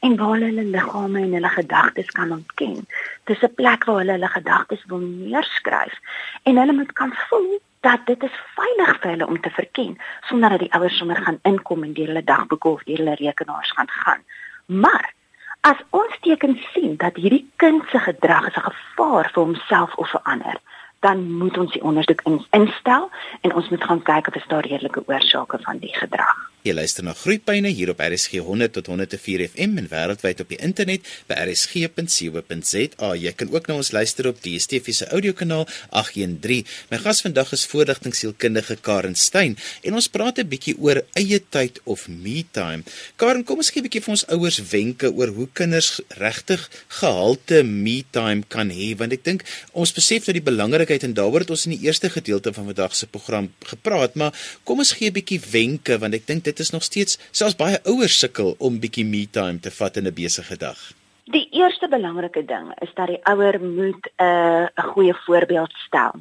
en 0.00 0.16
waar 0.16 0.32
hulle 0.34 0.48
hulle 0.50 0.64
liggame 0.76 1.20
en 1.20 1.34
hulle 1.36 1.52
gedagtes 1.56 2.10
kan 2.16 2.32
ontken. 2.32 2.86
Dis 3.24 3.42
'n 3.42 3.54
plek 3.54 3.84
waar 3.84 3.98
hulle 4.00 4.16
hulle 4.16 4.28
gedagtes 4.28 4.84
wil 4.86 5.02
neerskryf 5.04 5.94
en 6.42 6.56
hulle 6.56 6.72
moet 6.72 6.92
kan 6.92 7.12
voel 7.28 7.60
dat 7.80 8.06
dit 8.06 8.22
is 8.22 8.36
veilig 8.56 8.92
vir 9.00 9.10
hulle 9.10 9.26
om 9.26 9.40
te 9.40 9.50
verken 9.50 9.98
sonder 10.28 10.50
dat 10.50 10.64
die 10.64 10.72
ouers 10.72 10.96
sommer 10.96 11.16
gaan 11.16 11.38
inkom 11.42 11.82
en 11.84 11.92
deur 11.92 12.06
hulle 12.06 12.24
dagboeke 12.24 12.68
of 12.68 12.84
deur 12.84 13.02
hulle 13.02 13.14
rekenaars 13.14 13.70
gaan 13.70 13.90
gaan. 13.90 14.22
Maar 14.66 15.12
as 15.60 15.80
ons 15.90 16.16
teken 16.20 16.56
sien 16.72 16.96
dat 16.96 17.16
hierdie 17.16 17.44
kind 17.56 17.84
se 17.88 17.98
gedrag 17.98 18.48
'n 18.48 18.66
gevaar 18.70 19.30
vir 19.32 19.42
homself 19.42 19.94
of 19.94 20.10
vir 20.10 20.20
ander, 20.22 20.56
dan 21.04 21.32
moet 21.32 21.58
ons 21.58 21.72
die 21.72 21.82
ondersoek 21.84 22.22
instel 22.56 23.10
en 23.40 23.54
ons 23.54 23.68
moet 23.68 23.84
gaan 23.84 24.02
kyk 24.02 24.32
of 24.36 24.46
daar 24.48 24.66
redelike 24.66 25.02
oorsake 25.06 25.58
van 25.68 25.78
die 25.78 25.92
gedrag. 25.92 26.53
Jy 26.64 26.72
luister 26.72 27.04
na 27.04 27.12
Groepyne 27.12 27.68
hier 27.76 27.90
op 27.92 27.98
RSG 28.00 28.38
100 28.40 28.72
tot 28.72 28.86
104 28.88 29.42
FM 29.50 29.74
en 29.82 29.88
wêreldwyd 29.90 30.38
op 30.40 30.48
die 30.48 30.56
internet 30.64 31.04
by 31.28 31.36
rsg.co.za. 31.42 33.08
Jy 33.20 33.32
kan 33.36 33.50
ook 33.52 33.66
na 33.68 33.74
ons 33.82 33.90
luister 33.92 34.30
op 34.30 34.38
die 34.40 34.54
DSTV 34.56 34.94
se 34.96 35.08
audiokanaal 35.12 35.66
813. 35.92 36.64
My 36.88 37.00
gas 37.04 37.20
vandag 37.26 37.52
is 37.52 37.66
voorligtingsielkundige 37.68 38.78
Karen 38.80 39.12
Stein 39.12 39.58
en 39.84 39.98
ons 40.00 40.08
praat 40.08 40.40
'n 40.40 40.48
bietjie 40.48 40.74
oor 40.80 41.02
eie 41.12 41.40
tyd 41.50 41.82
of 41.84 42.08
me 42.08 42.46
time. 42.56 42.80
Karen, 43.20 43.44
kom 43.44 43.60
ons 43.60 43.68
gee 43.68 43.82
'n 43.82 43.84
bietjie 43.84 44.00
vir 44.00 44.14
ons 44.16 44.26
ouers 44.32 44.58
wenke 44.72 45.12
oor 45.12 45.28
hoe 45.36 45.48
kinders 45.52 46.00
regtig 46.16 46.70
gehalte 46.88 47.62
me 47.62 48.04
time 48.10 48.42
kan 48.48 48.70
hê 48.70 48.96
want 48.96 49.12
ek 49.12 49.24
dink 49.24 49.44
ons 49.72 49.92
besef 49.92 50.24
dat 50.24 50.34
die 50.34 50.48
belangrikheid 50.48 51.04
en 51.04 51.12
daaroor 51.12 51.40
het 51.40 51.50
ons 51.50 51.66
in 51.66 51.76
die 51.76 51.84
eerste 51.84 52.08
gedeelte 52.08 52.54
van 52.54 52.64
vandag 52.64 52.96
se 52.96 53.06
program 53.06 53.52
gepraat, 53.60 54.14
maar 54.14 54.32
kom 54.64 54.78
ons 54.78 54.92
gee 54.92 55.10
'n 55.10 55.12
bietjie 55.12 55.40
wenke 55.52 55.98
want 55.98 56.14
ek 56.14 56.26
dink 56.26 56.44
dit 56.44 56.53
is 56.58 56.70
nog 56.70 56.82
steeds 56.82 57.18
selfs 57.30 57.56
baie 57.56 57.78
ouers 57.84 58.18
sukkel 58.18 58.54
om 58.58 58.80
bietjie 58.80 59.04
me 59.04 59.26
time 59.30 59.60
te 59.60 59.70
vat 59.70 59.96
in 59.96 60.06
'n 60.06 60.14
besige 60.14 60.56
dag. 60.56 60.78
Die 61.24 61.48
eerste 61.50 61.88
belangrike 61.88 62.44
ding 62.44 62.72
is 62.80 62.92
dat 62.94 63.06
die 63.06 63.20
ouer 63.22 63.60
moet 63.60 64.10
'n 64.16 64.24
uh, 64.24 64.66
goeie 64.92 65.14
voorbeeld 65.14 65.72
stel. 65.86 66.12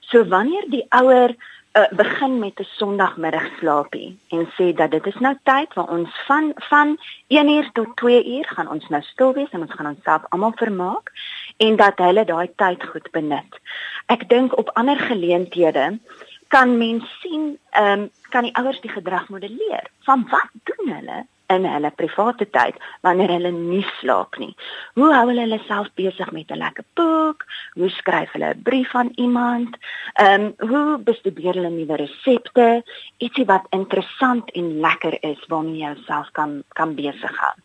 So 0.00 0.24
wanneer 0.24 0.64
die 0.70 0.86
ouer 0.88 1.34
uh, 1.78 1.88
begin 1.90 2.38
met 2.38 2.58
'n 2.60 2.66
Sondagmiddagslaapie 2.76 4.18
en 4.28 4.48
sê 4.56 4.74
dat 4.74 4.90
dit 4.90 5.06
is 5.06 5.18
nou 5.18 5.36
tyd 5.42 5.74
waar 5.74 5.88
ons 5.88 6.10
van 6.26 6.52
van 6.54 6.98
1 7.26 7.48
uur 7.48 7.70
tot 7.72 7.96
2 7.96 8.24
uur 8.36 8.46
gaan 8.54 8.70
ons 8.70 8.88
nou 8.88 9.02
stil 9.02 9.32
wees 9.32 9.50
en 9.50 9.60
ons 9.60 9.72
gaan 9.72 9.86
onsself 9.86 10.22
almal 10.28 10.52
vermaak 10.54 11.12
en 11.56 11.76
dat 11.76 11.98
hulle 11.98 12.24
daai 12.24 12.50
tyd 12.56 12.84
goed 12.84 13.10
benut. 13.10 13.52
Ek 14.06 14.28
dink 14.28 14.58
op 14.58 14.70
ander 14.74 14.98
geleenthede 14.98 15.98
kan 16.48 16.78
mens 16.78 17.04
sien, 17.20 17.58
ehm 17.70 18.00
um, 18.00 18.10
kan 18.28 18.44
die 18.44 18.56
ouers 18.60 18.80
die 18.80 18.92
gedrag 18.92 19.28
modelleer 19.28 19.86
van 20.04 20.26
wat 20.28 20.50
doen 20.68 20.92
hulle 20.92 21.26
in 21.48 21.64
hulle 21.64 21.90
private 21.96 22.44
tyd 22.52 22.76
wanneer 23.06 23.30
hulle 23.32 23.50
nie 23.56 23.84
slaap 23.98 24.36
nie. 24.40 24.50
Hoe 25.00 25.08
hou 25.14 25.22
hulle 25.30 25.46
hulle 25.46 25.60
self 25.66 25.88
besig 26.00 26.32
met 26.36 26.50
'n 26.52 26.60
lekker 26.64 26.84
boek? 27.00 27.46
Hoe 27.74 27.88
skryf 27.88 28.32
hulle 28.32 28.50
'n 28.54 28.62
brief 28.62 28.94
aan 28.94 29.12
iemand? 29.14 29.76
Ehm 30.14 30.52
um, 30.58 30.68
hoe 30.70 30.98
bestudeer 30.98 31.54
hulle 31.54 31.70
nuwe 31.70 31.96
resepte? 31.96 32.82
Ietsie 33.18 33.46
wat 33.46 33.66
interessant 33.70 34.50
en 34.50 34.80
lekker 34.80 35.16
is 35.20 35.40
waarmee 35.48 35.80
jy 35.80 35.92
jouself 35.94 36.28
kan 36.32 36.62
kan 36.68 36.94
besig 36.94 37.34
hou. 37.44 37.56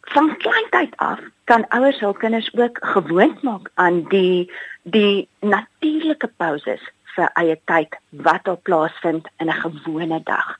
Van 0.00 0.36
kleintyd 0.36 0.96
af 0.96 1.20
kan 1.44 1.68
ouers 1.68 2.00
hul 2.00 2.12
kinders 2.12 2.54
ook 2.54 2.78
gewoond 2.80 3.42
maak 3.42 3.70
aan 3.74 4.02
die 4.08 4.50
die 4.82 5.28
natuurlike 5.40 6.30
pauses 6.36 6.82
vir 7.14 7.30
eie 7.34 7.56
tyd 7.64 7.96
wat 8.10 8.44
daar 8.44 8.62
plaasvind 8.68 9.28
in 9.38 9.48
'n 9.48 9.60
gewone 9.64 10.20
dag. 10.22 10.58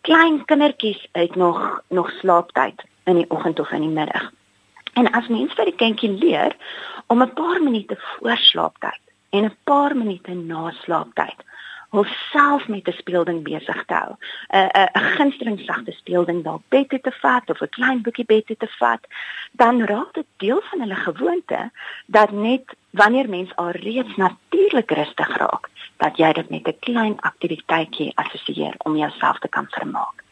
Klein 0.00 0.44
kindertjies 0.44 1.08
het 1.12 1.34
nog 1.34 1.82
nog 1.88 2.10
slaaptyd 2.10 2.84
in 3.04 3.16
die 3.16 3.30
oggend 3.30 3.60
of 3.60 3.70
in 3.70 3.80
die 3.80 3.96
middag. 4.00 4.30
En 4.94 5.10
as 5.12 5.28
mens 5.28 5.52
vir 5.54 5.64
die 5.64 5.76
kindjie 5.76 6.10
leer 6.10 6.56
om 7.06 7.22
'n 7.22 7.34
paar 7.34 7.62
minute 7.62 7.96
voor 7.98 8.36
slaaptyd 8.36 9.00
en 9.30 9.44
'n 9.44 9.56
paar 9.64 9.96
minute 9.96 10.34
na 10.34 10.70
slaaptyd 10.70 11.38
homself 11.90 12.68
met 12.68 12.88
'n 12.88 12.92
speelding 12.92 13.42
besig 13.42 13.84
te 13.84 13.94
hou. 13.94 14.12
'n 14.48 14.70
'n 14.72 14.88
'n 14.94 15.08
gunsteling 15.16 15.60
sagte 15.60 15.92
speelding 15.92 16.42
dalk 16.44 16.62
bed 16.68 16.88
te 16.88 17.12
vat 17.22 17.50
of 17.50 17.60
'n 17.60 17.74
klein 17.76 18.02
boekie 18.02 18.24
bed 18.24 18.46
te 18.46 18.68
vat, 18.78 19.02
dan 19.52 19.84
raak 19.84 20.14
dit 20.14 20.26
deel 20.36 20.62
van 20.70 20.80
hulle 20.80 20.94
gewoonte 20.94 21.70
dat 22.06 22.30
net 22.30 22.64
wanneer 22.90 23.28
mens 23.28 23.56
al 23.56 23.70
reeds 23.70 24.16
natuurlik 24.16 24.90
rustig 24.90 25.36
raak, 25.36 25.68
dat 25.96 26.16
jy 26.16 26.32
dit 26.32 26.50
met 26.50 26.66
'n 26.68 26.78
klein 26.80 27.20
aktiwiteitjie 27.20 28.12
assosieer 28.14 28.74
om 28.78 28.96
jouself 28.96 29.38
te 29.38 29.48
kan 29.48 29.66
vermaak. 29.70 30.22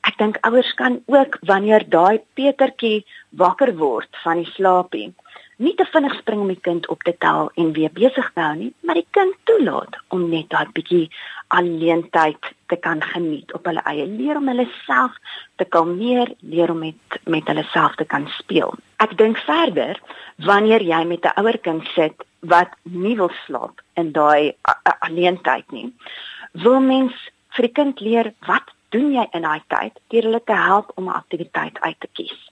Ek 0.00 0.18
dink 0.18 0.38
ouers 0.40 0.74
kan 0.74 1.02
ook 1.06 1.38
wanneer 1.40 1.88
daai 1.88 2.20
Petertjie 2.34 3.06
wakker 3.30 3.76
word 3.76 4.08
van 4.22 4.36
die 4.42 4.50
slaapie, 4.52 5.14
nie 5.58 5.74
te 5.74 5.84
vinnig 5.90 6.14
spring 6.20 6.42
om 6.44 6.50
die 6.52 6.60
kind 6.62 6.86
op 6.92 7.02
te 7.02 7.14
tel 7.18 7.50
en 7.58 7.72
weer 7.74 7.90
besig 7.94 8.26
te 8.34 8.42
hou 8.42 8.54
nie, 8.58 8.70
maar 8.86 8.98
die 8.98 9.06
kind 9.16 9.34
toelaat 9.50 9.96
om 10.14 10.28
net 10.30 10.50
daai 10.52 10.70
bietjie 10.74 11.08
alleen 11.54 12.04
tyd 12.14 12.50
te 12.70 12.76
kan 12.76 13.02
geniet 13.02 13.50
op 13.56 13.66
hulle 13.66 13.82
eie 13.90 14.06
leer 14.06 14.38
om 14.38 14.50
hulle 14.50 14.68
self 14.84 15.16
te 15.58 15.66
kalmeer, 15.66 16.30
leer 16.40 16.70
om 16.70 16.84
met 16.84 17.18
met 17.26 17.50
hulle 17.50 17.64
self 17.72 17.96
te 17.98 18.06
kan 18.06 18.28
speel. 18.36 18.74
Ek 19.02 19.16
dink 19.18 19.40
verder 19.48 19.98
wanneer 20.46 20.84
jy 20.84 21.02
met 21.04 21.26
'n 21.26 21.34
ouer 21.42 21.58
kind 21.58 21.82
sit 21.94 22.24
wat 22.40 22.70
nie 22.82 23.16
wil 23.16 23.32
slaap 23.46 23.82
in 23.96 24.12
daai 24.12 24.54
alleen 25.00 25.42
tyd 25.42 25.66
nie, 25.72 25.92
wil 26.52 26.80
mens 26.80 27.14
vir 27.56 27.66
die 27.66 27.74
kind 27.80 28.00
leer 28.00 28.32
wat 28.46 28.70
doen 28.94 29.10
jy 29.12 29.26
in 29.32 29.42
daai 29.42 29.62
tyd 29.68 29.98
deur 30.08 30.22
hulle 30.22 30.44
te 30.44 30.54
help 30.54 30.92
om 30.94 31.08
'n 31.08 31.18
aktiwiteit 31.22 31.80
uit 31.80 32.00
te 32.00 32.08
kies 32.12 32.47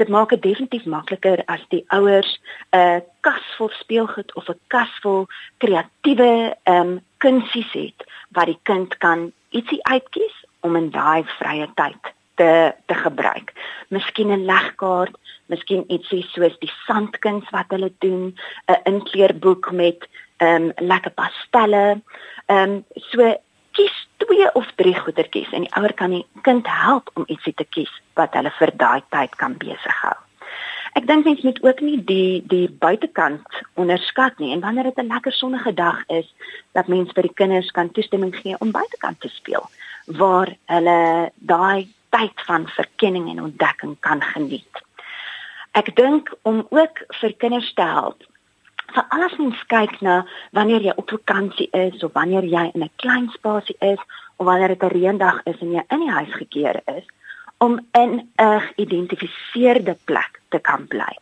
dit 0.00 0.08
maak 0.08 0.32
dit 0.32 0.42
definitief 0.42 0.84
makliker 0.88 1.42
as 1.54 1.62
die 1.74 1.84
ouers 1.96 2.32
'n 2.72 3.02
kas 3.26 3.44
vol 3.56 3.70
speelgoed 3.82 4.34
of 4.34 4.48
'n 4.48 4.60
kas 4.72 4.92
vol 5.02 5.26
kreatiewe 5.62 6.56
ehm 6.64 6.80
um, 6.80 7.00
kunsies 7.18 7.72
het 7.72 8.00
wat 8.36 8.46
die 8.46 8.60
kind 8.62 8.96
kan 9.04 9.32
ietsie 9.50 9.82
uitkies 9.82 10.36
om 10.60 10.76
in 10.76 10.90
daai 10.90 11.24
vrye 11.38 11.68
tyd 11.74 12.02
te 12.40 12.74
te 12.86 12.94
gebruik. 12.94 13.52
Miskien 13.88 14.32
'n 14.32 14.44
legkaart, 14.52 15.14
miskien 15.46 15.84
ietsie 15.88 16.24
soos 16.32 16.56
die 16.58 16.72
sandkuns 16.86 17.50
wat 17.50 17.68
hulle 17.68 17.92
doen, 17.98 18.36
'n 18.66 18.80
inkleurboek 18.84 19.70
met 19.72 20.08
ehm 20.36 20.62
um, 20.62 20.72
lekker 20.76 21.10
pastelle. 21.10 22.00
Ehm 22.46 22.70
um, 22.70 22.84
so 22.94 23.36
kies 23.80 24.08
twee 24.20 24.48
of 24.54 24.68
drie 24.76 24.94
goedertjies 24.94 25.52
en 25.56 25.64
die 25.64 25.76
ouer 25.78 25.94
kan 25.96 26.12
die 26.12 26.24
kind 26.46 26.68
help 26.68 27.10
om 27.16 27.28
ietsie 27.32 27.54
te 27.56 27.64
kies 27.76 27.92
wat 28.20 28.34
hulle 28.36 28.52
vir 28.58 28.72
daai 28.82 29.00
tyd 29.14 29.36
kan 29.40 29.56
besig 29.60 30.02
hou. 30.04 30.16
Ek 30.98 31.06
dink 31.06 31.24
mens 31.24 31.44
moet 31.46 31.60
ook 31.62 31.80
nie 31.86 31.98
die 32.04 32.42
die 32.50 32.66
buitekant 32.82 33.60
onderskat 33.80 34.38
nie 34.42 34.52
en 34.52 34.64
wanneer 34.64 34.90
dit 34.90 34.98
'n 34.98 35.12
lekker 35.12 35.32
sonnige 35.32 35.72
dag 35.74 36.02
is 36.08 36.28
dat 36.74 36.88
mens 36.88 37.12
vir 37.14 37.28
die 37.28 37.38
kinders 37.40 37.70
kan 37.70 37.90
toestemming 37.90 38.34
gee 38.36 38.56
om 38.58 38.70
buitekant 38.70 39.20
te 39.20 39.28
speel 39.28 39.64
waar 40.06 40.56
hulle 40.66 41.30
daai 41.38 41.88
tyd 42.10 42.36
van 42.46 42.66
verkenning 42.66 43.30
en 43.30 43.42
ontdekking 43.42 43.96
kan 44.00 44.22
geniet. 44.22 44.74
Ek 45.72 45.94
dink 45.96 46.34
om 46.42 46.66
ook 46.70 47.04
vir 47.20 47.32
kinders 47.32 47.72
te 47.74 47.82
help 47.82 48.26
vir 48.94 49.06
alles 49.08 49.36
mens 49.38 49.62
kyk 49.66 50.00
na 50.00 50.26
wanneer 50.52 50.80
jy 50.80 50.92
op 50.96 51.10
vakansie 51.10 51.68
is 51.72 52.04
of 52.04 52.12
wanneer 52.12 52.44
jy 52.44 52.70
in 52.74 52.82
'n 52.82 52.90
klein 52.96 53.28
spasie 53.36 53.76
is 53.78 54.00
of 54.36 54.46
wanneer 54.46 54.68
dit 54.68 54.82
'n 54.82 54.96
reendag 54.96 55.40
is 55.44 55.58
en 55.60 55.72
jy 55.72 55.82
in 55.88 56.00
die 56.00 56.10
huis 56.10 56.34
gekeer 56.34 56.80
is 56.86 57.06
om 57.58 57.80
in 57.92 58.28
'n 58.36 58.60
geïdentifiseerde 58.60 59.96
plek 60.04 60.40
te 60.48 60.58
kan 60.58 60.86
bly. 60.86 61.14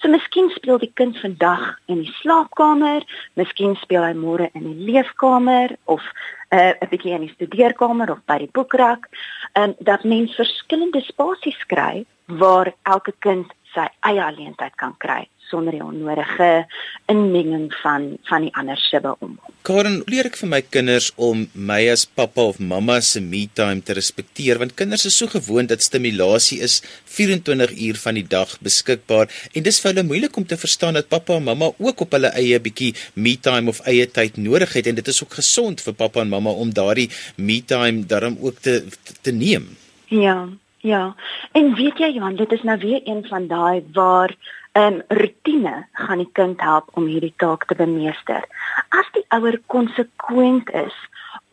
So 0.00 0.08
miskien 0.08 0.50
speel 0.50 0.78
die 0.78 0.90
kind 0.94 1.18
vandag 1.18 1.78
in 1.86 2.00
die 2.02 2.14
slaapkamer, 2.20 3.04
miskien 3.34 3.76
speel 3.76 4.02
hy 4.02 4.14
môre 4.18 4.48
in 4.52 4.64
die 4.66 4.86
leefkamer 4.90 5.76
of 5.84 6.02
uh, 6.50 6.72
'n 6.80 6.88
bietjie 6.90 7.12
in 7.14 7.26
die 7.26 7.34
studeerkamer 7.34 8.10
of 8.10 8.24
by 8.26 8.38
die 8.38 8.50
boekrak. 8.52 9.06
En 9.52 9.70
um, 9.70 9.74
dat 9.78 10.04
mens 10.04 10.34
verskillende 10.34 11.00
spasies 11.00 11.66
kry 11.66 12.04
waar 12.26 12.72
elke 12.82 13.14
kind 13.18 13.52
sy 13.74 13.86
eie 14.08 14.24
geleentheid 14.30 14.76
kan 14.80 14.96
kry 14.98 15.24
sonder 15.52 15.74
die 15.76 15.84
onnodige 15.84 16.64
inmenging 17.12 17.68
van 17.82 18.06
van 18.28 18.46
die 18.46 18.52
ander 18.58 18.78
sibbe 18.80 19.12
om. 19.24 19.36
Karen, 19.66 20.00
leer 20.10 20.26
ek 20.30 20.38
vir 20.40 20.50
my 20.50 20.60
kinders 20.74 21.10
om 21.28 21.44
my 21.54 21.80
as 21.92 22.04
pappa 22.08 22.48
of 22.52 22.60
mamma 22.72 22.98
se 23.04 23.20
me 23.22 23.44
time 23.58 23.84
te 23.84 23.96
respekteer 23.98 24.60
want 24.62 24.76
kinders 24.78 25.04
is 25.10 25.18
so 25.20 25.30
gewoond 25.34 25.72
dat 25.72 25.84
stimulasie 25.84 26.60
is 26.66 26.80
24 27.18 27.74
uur 27.88 28.00
van 28.04 28.18
die 28.18 28.26
dag 28.36 28.56
beskikbaar 28.64 29.28
en 29.52 29.68
dis 29.68 29.80
vir 29.82 29.92
hulle 29.92 30.06
moeilik 30.08 30.40
om 30.40 30.48
te 30.48 30.58
verstaan 30.64 30.98
dat 30.98 31.10
pappa 31.12 31.36
en 31.38 31.46
mamma 31.50 31.70
ook 31.76 32.06
op 32.06 32.16
hulle 32.16 32.32
eie 32.40 32.60
bietjie 32.62 32.94
me 33.14 33.36
time 33.48 33.70
of 33.70 33.84
eie 33.92 34.08
tyd 34.08 34.40
nodig 34.40 34.72
het 34.78 34.88
en 34.90 34.98
dit 34.98 35.12
is 35.14 35.22
ook 35.24 35.38
gesond 35.42 35.84
vir 35.84 35.98
pappa 36.00 36.24
en 36.24 36.32
mamma 36.32 36.56
om 36.64 36.72
daardie 36.74 37.10
me 37.36 37.60
time 37.60 38.06
daarom 38.08 38.38
ook 38.40 38.64
te 38.64 38.80
te 39.22 39.32
neem. 39.32 39.68
Ja, 40.12 40.48
ja. 40.82 41.14
En 41.52 41.74
weet 41.74 41.98
jy 41.98 42.10
Johan, 42.16 42.36
dit 42.36 42.52
is 42.52 42.62
nou 42.62 42.78
weer 42.78 43.00
een 43.04 43.22
van 43.26 43.46
daai 43.46 43.84
waar 43.92 44.34
um, 44.72 45.02
rutine 45.08 45.86
gaan 45.92 46.18
die 46.18 46.30
kind 46.32 46.60
help 46.60 46.90
om 46.98 47.06
hierdie 47.06 47.34
taak 47.36 47.66
te 47.66 47.74
bemeester. 47.78 48.44
As 48.88 49.08
die 49.16 49.24
ouer 49.28 49.60
konsekwent 49.66 50.70
is 50.70 50.96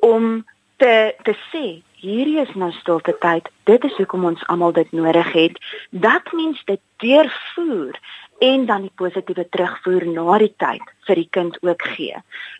om 0.06 0.46
te 0.82 1.14
te 1.24 1.36
sê 1.52 1.66
hierdie 2.00 2.40
is 2.40 2.52
nou 2.56 2.72
stilte 2.72 3.16
tyd, 3.20 3.50
dit 3.68 3.84
is 3.84 3.98
hoekom 4.00 4.26
ons 4.32 4.46
almal 4.48 4.72
dit 4.74 4.92
nodig 4.96 5.32
het, 5.36 5.58
dat 5.92 6.32
mens 6.32 6.62
dit 6.66 6.80
deurvoer 7.04 8.00
en 8.40 8.66
dan 8.66 8.88
die 8.88 8.96
positiewe 8.96 9.46
terugvoer 9.50 10.06
na 10.08 10.38
die 10.42 10.54
tyd 10.58 10.94
vir 11.08 11.20
die 11.20 11.28
kind 11.36 11.58
ook 11.66 11.84
gee. 11.96 12.16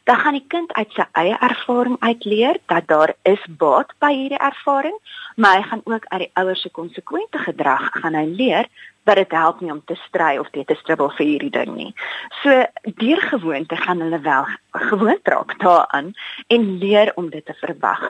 Dan 0.10 0.20
gaan 0.20 0.38
die 0.38 0.46
kind 0.48 0.74
uit 0.74 0.92
sy 0.98 1.06
eie 1.22 1.38
ervaring 1.40 1.98
uitleer 2.04 2.60
dat 2.72 2.88
daar 2.92 3.14
is 3.24 3.44
baat 3.62 3.94
by 4.04 4.12
hierdie 4.14 4.42
ervaring, 4.44 4.96
maar 5.36 5.60
hy 5.60 5.66
gaan 5.72 5.84
ook 5.86 6.08
uit 6.10 6.26
die 6.26 6.32
ouers 6.42 6.62
se 6.62 6.70
konsekwente 6.70 7.42
gedrag 7.48 7.92
gaan 8.02 8.18
hy 8.20 8.26
leer 8.28 8.72
dat 9.10 9.16
dit 9.16 9.32
help 9.32 9.62
nie 9.62 9.72
om 9.72 9.82
te 9.86 9.96
stry 10.06 10.38
of 10.38 10.50
te 10.54 10.76
stribbel 10.82 11.10
vir 11.18 11.26
hierdie 11.26 11.54
ding 11.54 11.72
nie. 11.76 11.94
So 12.42 12.66
deur 13.02 13.22
gewoonte 13.32 13.78
gaan 13.80 14.04
hulle 14.06 14.20
wel 14.22 14.50
gewoond 14.90 15.32
raak 15.34 15.56
daaraan 15.64 16.12
en 16.48 16.68
leer 16.84 17.12
om 17.16 17.30
dit 17.30 17.46
te 17.46 17.56
verwag. 17.62 18.10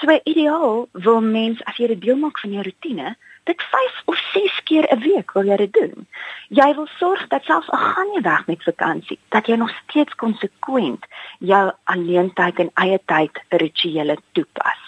So 0.00 0.12
ideaal 0.24 0.86
wil 0.92 1.20
mens 1.20 1.64
as 1.64 1.80
jy 1.80 1.88
dit 1.94 2.04
deel 2.04 2.20
maak 2.20 2.38
van 2.38 2.52
jou 2.52 2.62
rotine, 2.68 3.16
dit 3.46 3.62
5 3.62 4.02
of 4.04 4.16
6 4.32 4.62
keer 4.68 4.86
'n 4.90 5.00
week 5.00 5.32
wil 5.32 5.46
jy 5.50 5.56
dit 5.56 5.72
doen. 5.72 6.06
Jy 6.48 6.74
wil 6.74 6.88
sorg 6.98 7.26
dat 7.28 7.44
selfs 7.44 7.70
al 7.70 7.78
gaan 7.78 8.10
jy 8.14 8.20
weg 8.20 8.46
met 8.46 8.62
vakansie, 8.62 9.18
dat 9.28 9.46
jy 9.46 9.56
nog 9.56 9.72
steeds 9.82 10.14
konsekwent 10.14 11.06
jou 11.38 11.72
alleentyd 11.84 12.58
en 12.58 12.70
eie 12.74 13.00
tyd 13.04 13.42
rituele 13.48 14.16
toepas. 14.32 14.80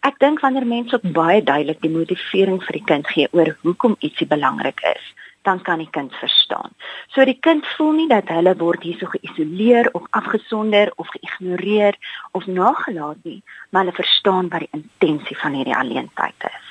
Ek 0.00 0.18
dink 0.18 0.40
wanneer 0.40 0.66
mense 0.66 0.94
ook 0.94 1.12
baie 1.12 1.42
duidelik 1.42 1.80
die 1.80 1.90
motivering 1.90 2.62
vir 2.62 2.78
die 2.78 2.84
kind 2.84 3.06
gee 3.06 3.28
oor 3.32 3.56
hoekom 3.62 3.96
ietsie 3.98 4.26
belangrik 4.26 4.80
is, 4.80 5.14
dan 5.42 5.62
kan 5.62 5.78
die 5.78 5.90
kind 5.90 6.14
verstaan. 6.14 6.70
So 7.14 7.24
die 7.24 7.38
kind 7.40 7.66
voel 7.76 7.92
nie 7.92 8.08
dat 8.08 8.28
hulle 8.28 8.54
word 8.56 8.82
hierso 8.82 9.06
geïsoleer 9.06 9.90
of 9.92 10.06
afgesonder 10.10 10.92
of 10.96 11.10
geïgnoreer 11.16 11.98
of 12.32 12.46
nagelaat 12.46 13.22
nie, 13.22 13.42
maar 13.70 13.84
hulle 13.84 13.98
verstaan 13.98 14.48
wat 14.48 14.66
die 14.66 14.74
intensie 14.80 15.38
van 15.42 15.58
hierdie 15.58 15.76
alleentyd 15.76 16.50
is. 16.50 16.65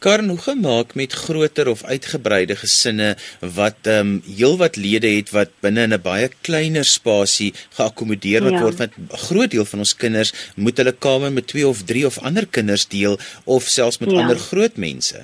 Karen, 0.00 0.28
hoe 0.28 0.38
gemaak 0.38 0.94
met 0.94 1.12
groter 1.12 1.68
of 1.68 1.82
uitgebreide 1.84 2.54
gesinne 2.56 3.08
wat 3.56 3.84
ehm 3.84 4.12
um, 4.12 4.22
heelwat 4.24 4.78
lede 4.80 5.10
het 5.16 5.32
wat 5.36 5.50
binne 5.60 5.82
in 5.88 5.92
'n 5.92 6.00
baie 6.00 6.28
kleiner 6.46 6.84
spasie 6.84 7.52
geakkommodeer 7.76 8.48
ja. 8.48 8.60
word 8.62 8.78
want 8.78 8.96
'n 8.96 9.20
groot 9.28 9.50
deel 9.50 9.68
van 9.72 9.84
ons 9.84 9.96
kinders 9.96 10.32
moet 10.56 10.80
hulle 10.80 10.92
kamer 10.92 11.32
met 11.32 11.46
2 11.52 11.68
of 11.68 11.84
3 11.84 12.06
of 12.06 12.18
ander 12.18 12.46
kinders 12.46 12.88
deel 12.88 13.18
of 13.44 13.62
selfs 13.62 13.98
met 13.98 14.10
ja. 14.10 14.20
ander 14.20 14.38
groot 14.38 14.76
mense. 14.76 15.20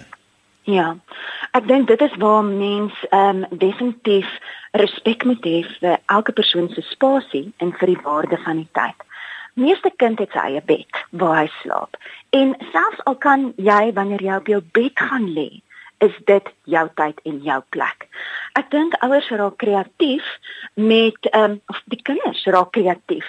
Ja. 0.62 0.96
Ek 1.52 1.68
dink 1.68 1.88
dit 1.88 2.00
is 2.00 2.16
waar 2.18 2.44
mens 2.44 2.92
ehm 3.10 3.44
um, 3.48 3.58
definitief 3.58 4.28
respek 4.72 5.24
moet 5.24 5.44
hê 5.44 5.64
vir 5.80 5.98
elke 6.06 6.32
persoon 6.32 6.68
se 6.68 6.82
spasie 6.92 7.52
en 7.56 7.72
vir 7.72 7.86
die 7.94 8.02
waarde 8.04 8.36
van 8.44 8.56
die 8.56 8.72
tyd. 8.72 9.05
Meeste 9.56 9.90
kind 9.96 10.18
het 10.20 10.34
sy 10.36 10.42
eie 10.50 10.60
bed 10.68 10.98
waar 11.16 11.38
hy 11.38 11.46
slaap. 11.62 11.96
En 12.36 12.52
selfs 12.72 13.04
al 13.08 13.16
kan 13.16 13.52
jy 13.56 13.92
wanneer 13.96 14.22
jy 14.22 14.34
op 14.36 14.50
jou 14.52 14.60
bed 14.76 15.00
gaan 15.00 15.30
lê, 15.32 15.48
is 16.04 16.12
dit 16.28 16.50
jou 16.68 16.84
tyd 17.00 17.20
en 17.24 17.38
jou 17.44 17.56
plek. 17.72 18.04
Ek 18.60 18.68
dink 18.72 18.96
ouers 19.04 19.30
raak 19.32 19.56
kreatief 19.62 20.26
met 20.74 21.30
ehm 21.32 21.56
um, 21.56 21.60
of 21.72 21.80
die 21.92 22.02
kinders 22.04 22.44
raak 22.52 22.74
kreatief 22.76 23.24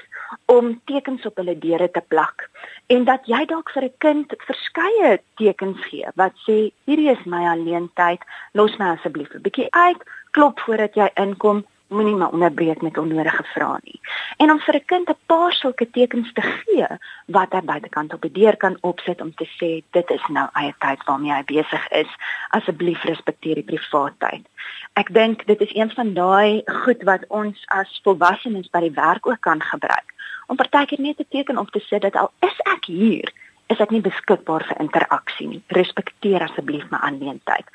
om 0.52 0.74
tekens 0.92 1.24
op 1.30 1.40
hulle 1.40 1.56
deure 1.56 1.88
te 1.92 2.04
plak 2.12 2.50
en 2.92 3.08
dat 3.08 3.24
jy 3.32 3.46
dalk 3.48 3.72
vir 3.76 3.88
'n 3.88 3.96
kind 4.04 4.36
verskeie 4.50 5.20
tekens 5.40 5.80
gee 5.88 6.12
wat 6.16 6.36
sê 6.44 6.58
hierdie 6.88 7.12
is 7.12 7.24
my 7.26 7.44
alleen 7.48 7.90
tyd, 7.96 8.20
los 8.54 8.78
my 8.80 8.92
asseblief 8.96 9.32
'n 9.34 9.42
bietjie 9.48 9.72
uit, 9.72 10.04
klop 10.32 10.60
voordat 10.60 10.96
jy 10.96 11.10
inkom, 11.16 11.64
moenie 11.88 12.16
my 12.16 12.28
onderbreek 12.32 12.82
met 12.82 12.98
onnodige 12.98 13.44
vrae 13.54 13.80
nie. 13.84 14.00
En 14.38 14.52
om 14.52 14.60
vir 14.60 14.76
'n 14.76 14.86
kind 14.86 15.10
'n 15.10 15.20
paar 15.26 15.54
sulke 15.54 15.90
tekens 15.90 16.34
te 16.34 16.42
gee 16.42 16.88
wat 17.26 17.52
hy 17.52 17.62
buitekant 17.62 18.14
op 18.14 18.22
die 18.22 18.32
deur 18.32 18.58
kan 18.58 18.78
opsit 18.82 19.22
om 19.22 19.34
te 19.34 19.48
sê 19.60 19.84
dit 19.92 20.10
is 20.10 20.28
nou 20.28 20.48
eie 20.54 20.74
tyd 20.80 21.04
waarmee 21.06 21.34
hy 21.34 21.44
besig 21.44 21.88
is, 21.88 22.12
asseblief 22.50 23.04
respekteer 23.04 23.56
die 23.56 23.64
privaatheid. 23.64 24.46
Ek 24.94 25.14
dink 25.14 25.46
dit 25.46 25.62
is 25.62 25.76
een 25.76 25.92
van 25.92 26.14
daai 26.14 26.62
goed 26.66 27.04
wat 27.04 27.26
ons 27.28 27.64
as 27.66 28.00
volwassenes 28.04 28.70
by 28.70 28.80
die 28.80 28.96
werk 28.96 29.28
ook 29.28 29.42
kan 29.42 29.62
gebruik. 29.62 30.14
Om 30.48 30.56
partykeer 30.56 31.02
net 31.02 31.20
'n 31.20 31.26
teken 31.30 31.58
op 31.58 31.70
te 31.72 31.80
sit 31.80 32.02
dat 32.02 32.16
al 32.16 32.32
is 32.40 32.58
ek 32.76 32.86
hier, 32.86 33.34
is 33.74 33.82
ek 33.84 33.92
nie 33.92 34.04
beskikbaar 34.04 34.66
vir 34.68 34.82
interaksie 34.84 35.48
nie. 35.48 35.62
Respekteer 35.76 36.46
asseblief 36.46 36.88
my 36.92 37.02
aanwesendheid. 37.04 37.68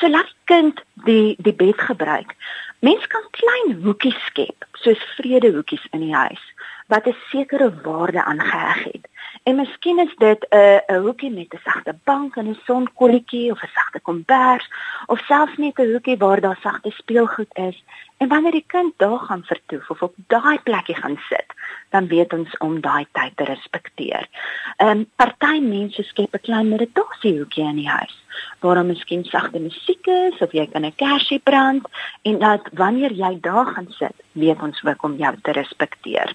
So 0.00 0.08
laat 0.08 0.32
kind 0.50 0.80
die 1.08 1.36
die 1.38 1.56
bed 1.56 1.80
gebruik. 1.80 2.34
Mens 2.84 3.06
kan 3.12 3.24
klein 3.36 3.78
hoekies 3.84 4.18
skep, 4.28 4.66
soos 4.80 5.00
vredehoekies 5.16 5.84
in 5.92 6.04
die 6.06 6.14
huis 6.14 6.42
wat 6.86 7.06
'n 7.06 7.16
sekere 7.30 7.80
waarde 7.82 8.24
aangeheg 8.24 8.84
het. 8.84 9.08
En 9.42 9.56
miskien 9.56 9.98
is 9.98 10.14
dit 10.16 10.46
'n 10.50 10.80
'n 10.86 11.00
hoekie 11.04 11.30
met 11.30 11.54
'n 11.54 11.60
sagte 11.64 11.94
bank 12.04 12.36
en 12.36 12.48
'n 12.48 12.60
sonkolletjie 12.64 13.50
of 13.50 13.62
'n 13.62 13.74
sagte 13.74 14.00
kombers 14.00 14.70
of 15.06 15.18
selfs 15.18 15.56
net 15.56 15.78
'n 15.78 15.90
hoekie 15.92 16.16
waar 16.16 16.40
daar 16.40 16.58
sagte 16.60 16.90
speelgoed 16.90 17.52
is. 17.52 17.84
En 18.16 18.28
wanneer 18.28 18.52
die 18.52 18.64
kind 18.66 18.92
daar 18.96 19.18
gaan 19.18 19.44
vertoef 19.44 19.90
of 19.90 20.02
op 20.02 20.14
daai 20.26 20.58
plekkie 20.62 20.94
gaan 20.94 21.18
sit, 21.28 21.46
dan 21.90 22.06
weet 22.06 22.32
ons 22.32 22.56
om 22.56 22.80
daai 22.80 23.06
tyd 23.12 23.36
te 23.36 23.44
respekteer. 23.44 24.28
Ehm 24.76 24.88
um, 24.88 25.10
party 25.16 25.58
mense 25.60 26.02
skep 26.02 26.34
'n 26.34 26.40
klein 26.40 26.68
meditasiehoekie 26.68 27.64
in 27.64 27.76
die 27.76 27.88
huis 27.88 28.22
waar 28.60 28.74
daar 28.74 28.84
miskien 28.84 29.24
sagte 29.24 29.58
musiek 29.58 30.06
is 30.06 30.38
of 30.38 30.52
jy 30.52 30.66
kan 30.66 30.84
'n 30.84 30.94
kersie 30.94 31.38
brand 31.38 31.88
en 32.22 32.38
dat 32.38 32.68
wanneer 32.72 33.12
jy 33.12 33.38
daar 33.40 33.66
gaan 33.66 33.86
sit, 33.88 34.16
weet 34.32 34.62
ons 34.62 34.84
ook 34.84 35.02
om 35.02 35.16
jou 35.16 35.34
te 35.42 35.52
respekteer. 35.52 36.34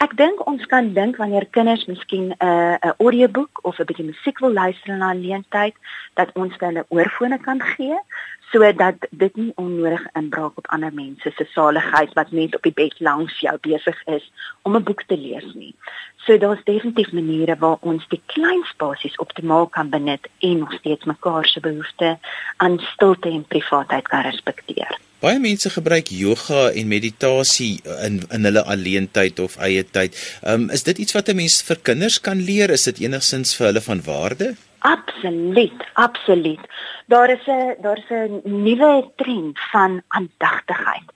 Ek 0.00 0.14
dink 0.16 0.38
ons 0.48 0.62
kan 0.64 0.86
dink 0.96 1.18
wanneer 1.20 1.44
kinders 1.52 1.82
miskien 1.84 2.30
'n 2.32 2.36
uh, 2.50 2.76
'n 2.88 2.92
audioboek 3.04 3.58
of 3.68 3.80
'n 3.80 3.88
bietjie 3.88 4.06
musiek 4.10 4.38
wil 4.40 4.52
luister 4.60 4.94
in 4.94 5.02
'n 5.04 5.20
leentyd 5.24 5.74
dat 6.18 6.30
ons 6.42 6.54
hulle 6.62 6.84
oorfone 6.88 7.38
kan 7.38 7.60
gee 7.72 7.98
sodat 8.52 8.96
dit 9.10 9.36
nie 9.36 9.52
onnodig 9.64 10.06
inbraak 10.20 10.56
op 10.56 10.70
ander 10.76 10.94
mense 10.94 11.32
se 11.36 11.44
saligheid 11.52 12.16
wat 12.20 12.32
net 12.38 12.56
op 12.56 12.62
die 12.62 12.78
bed 12.80 12.96
langs 13.00 13.40
jou 13.40 13.56
besig 13.68 13.98
is 14.16 14.24
om 14.62 14.76
'n 14.76 14.86
boek 14.88 15.02
te 15.02 15.18
lees 15.26 15.52
nie. 15.54 15.74
So 16.24 16.38
daar's 16.38 16.64
definitief 16.64 17.12
maniere 17.12 17.56
waar 17.58 17.78
ons 17.80 18.08
die 18.08 18.22
klein 18.26 18.64
spasies 18.72 19.20
optimaal 19.26 19.66
kan 19.66 19.90
benut 19.90 20.24
en 20.38 20.58
nog 20.58 20.72
steeds 20.72 21.04
mekaar 21.04 21.44
se 21.46 21.60
behoeftes 21.60 22.18
aan 22.56 22.78
stilte 22.78 23.28
en 23.28 23.44
privaatheid 23.44 24.08
kan 24.08 24.22
respekteer. 24.22 25.09
Baie 25.20 25.36
mense 25.36 25.68
gebruik 25.68 26.08
yoga 26.16 26.70
en 26.72 26.86
meditasie 26.88 27.82
in 28.06 28.14
in 28.32 28.48
hulle 28.48 28.62
alleentyd 28.74 29.42
of 29.44 29.58
eie 29.60 29.82
tyd. 29.84 30.16
Um, 30.48 30.70
is 30.72 30.86
dit 30.86 31.02
iets 31.04 31.12
wat 31.12 31.28
'n 31.28 31.36
mens 31.36 31.60
vir 31.68 31.76
kinders 31.88 32.16
kan 32.20 32.40
leer? 32.40 32.70
Is 32.70 32.88
dit 32.88 33.02
enigsins 33.04 33.52
vir 33.56 33.66
hulle 33.66 33.82
van 33.84 34.00
waarde? 34.06 34.56
Absoluut, 34.78 35.84
absoluut. 35.92 36.62
Daar 37.06 37.30
is 37.36 37.44
'n 37.46 37.76
daar 37.82 37.98
is 37.98 38.08
'n 38.08 38.40
nuwe 38.64 39.10
trend 39.16 39.58
van 39.72 40.02
aandagtigheid 40.08 41.08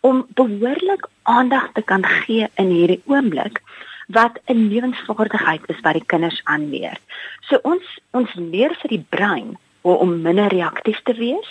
om 0.00 0.26
behoorlik 0.34 1.08
aandag 1.22 1.72
te 1.72 1.82
kan 1.82 2.04
gee 2.06 2.46
in 2.54 2.70
hierdie 2.70 3.02
oomblik 3.06 3.58
wat 4.06 4.38
'n 4.46 4.68
lewensvaardigheid 4.68 5.62
is 5.66 5.80
wat 5.80 5.94
die 5.94 6.06
kinders 6.06 6.40
aanleer. 6.44 6.98
So 7.40 7.58
ons 7.62 7.84
ons 8.10 8.30
leer 8.34 8.76
vir 8.80 8.88
die 8.88 9.06
brein 9.08 9.58
hoe 9.88 9.96
om 10.04 10.14
minder 10.22 10.52
reaktief 10.52 11.00
te 11.08 11.14
wees 11.16 11.48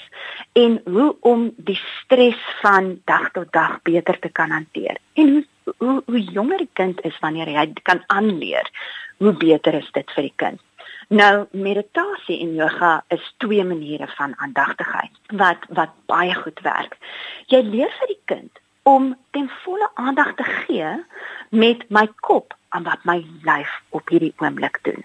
en 0.54 0.82
hoe 0.86 1.10
om 1.26 1.50
die 1.58 1.80
stres 1.98 2.40
van 2.62 2.98
dag 3.10 3.32
tot 3.34 3.52
dag 3.52 3.80
beter 3.82 4.20
te 4.20 4.30
kan 4.30 4.54
hanteer. 4.54 4.98
En 5.14 5.32
hoe 5.34 5.46
hoe, 5.78 6.04
hoe 6.06 6.22
jonger 6.22 6.58
die 6.58 6.70
kind 6.74 7.02
is 7.06 7.20
wanneer 7.20 7.50
hy 7.52 7.66
kan 7.84 8.04
aanleer, 8.08 8.70
hoe 9.18 9.34
beter 9.34 9.74
is 9.74 9.90
dit 9.96 10.16
vir 10.16 10.30
die 10.30 10.38
kind. 10.44 10.62
Nou 11.08 11.48
meditasie 11.56 12.40
en 12.44 12.56
yoga 12.60 12.92
is 13.16 13.24
twee 13.44 13.64
maniere 13.64 14.10
van 14.18 14.36
aandagtigheid 14.44 15.36
wat 15.42 15.68
wat 15.80 15.94
baie 16.12 16.36
goed 16.36 16.60
werk. 16.66 16.98
Jy 17.48 17.62
leer 17.64 17.94
vir 18.00 18.12
die 18.12 18.22
kind 18.34 18.64
om 18.88 19.14
ten 19.36 19.48
volle 19.64 19.88
aandag 19.96 20.34
te 20.36 20.48
gee 20.48 20.92
met 21.50 21.86
my 21.90 22.08
kop 22.28 22.56
aan 22.76 22.84
wat 22.84 23.04
my 23.08 23.22
lyf 23.48 23.72
op 23.96 24.12
hierdie 24.12 24.34
oomblik 24.44 24.80
doen. 24.84 25.04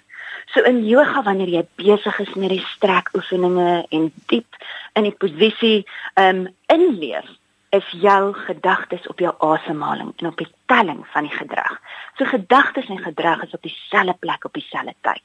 So 0.53 0.63
in 0.69 0.83
yoga 0.87 1.23
wanneer 1.23 1.49
jy 1.49 1.63
besig 1.81 2.19
is 2.25 2.35
met 2.35 2.53
die 2.53 2.65
strekoefeninge 2.75 3.87
en 3.91 4.11
diep 4.33 4.59
in 4.99 5.09
die 5.09 5.17
posisie 5.17 5.85
um, 6.21 6.47
inleef, 6.73 7.29
is 7.73 7.89
jou 8.05 8.35
gedagtes 8.37 9.07
op 9.09 9.23
jou 9.25 9.33
asemhaling 9.41 10.13
en 10.21 10.29
op 10.29 10.37
die 10.37 10.49
telling 10.69 11.01
van 11.15 11.25
die 11.25 11.33
gedrag. 11.33 11.79
So 12.21 12.29
gedagtes 12.29 12.91
en 12.93 13.01
gedrag 13.01 13.47
is 13.47 13.55
op 13.57 13.63
dieselfde 13.65 14.15
plek 14.21 14.45
op 14.45 14.53
dieselfde 14.53 14.95
tyd. 15.01 15.25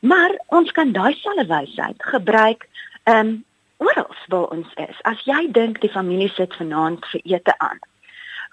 Maar 0.00 0.34
ons 0.46 0.72
kan 0.74 0.90
daai 0.92 1.14
selfde 1.20 1.46
wysheid 1.46 2.02
gebruik 2.02 2.66
um, 3.04 3.44
oral 3.76 4.10
waar 4.28 4.50
ons 4.56 4.74
is. 4.74 4.98
As 5.06 5.22
jy 5.28 5.46
dink 5.54 5.78
die 5.80 5.92
familie 5.92 6.32
sit 6.34 6.54
vanaand 6.58 7.06
vir 7.12 7.22
ete 7.36 7.54
aan, 7.58 7.78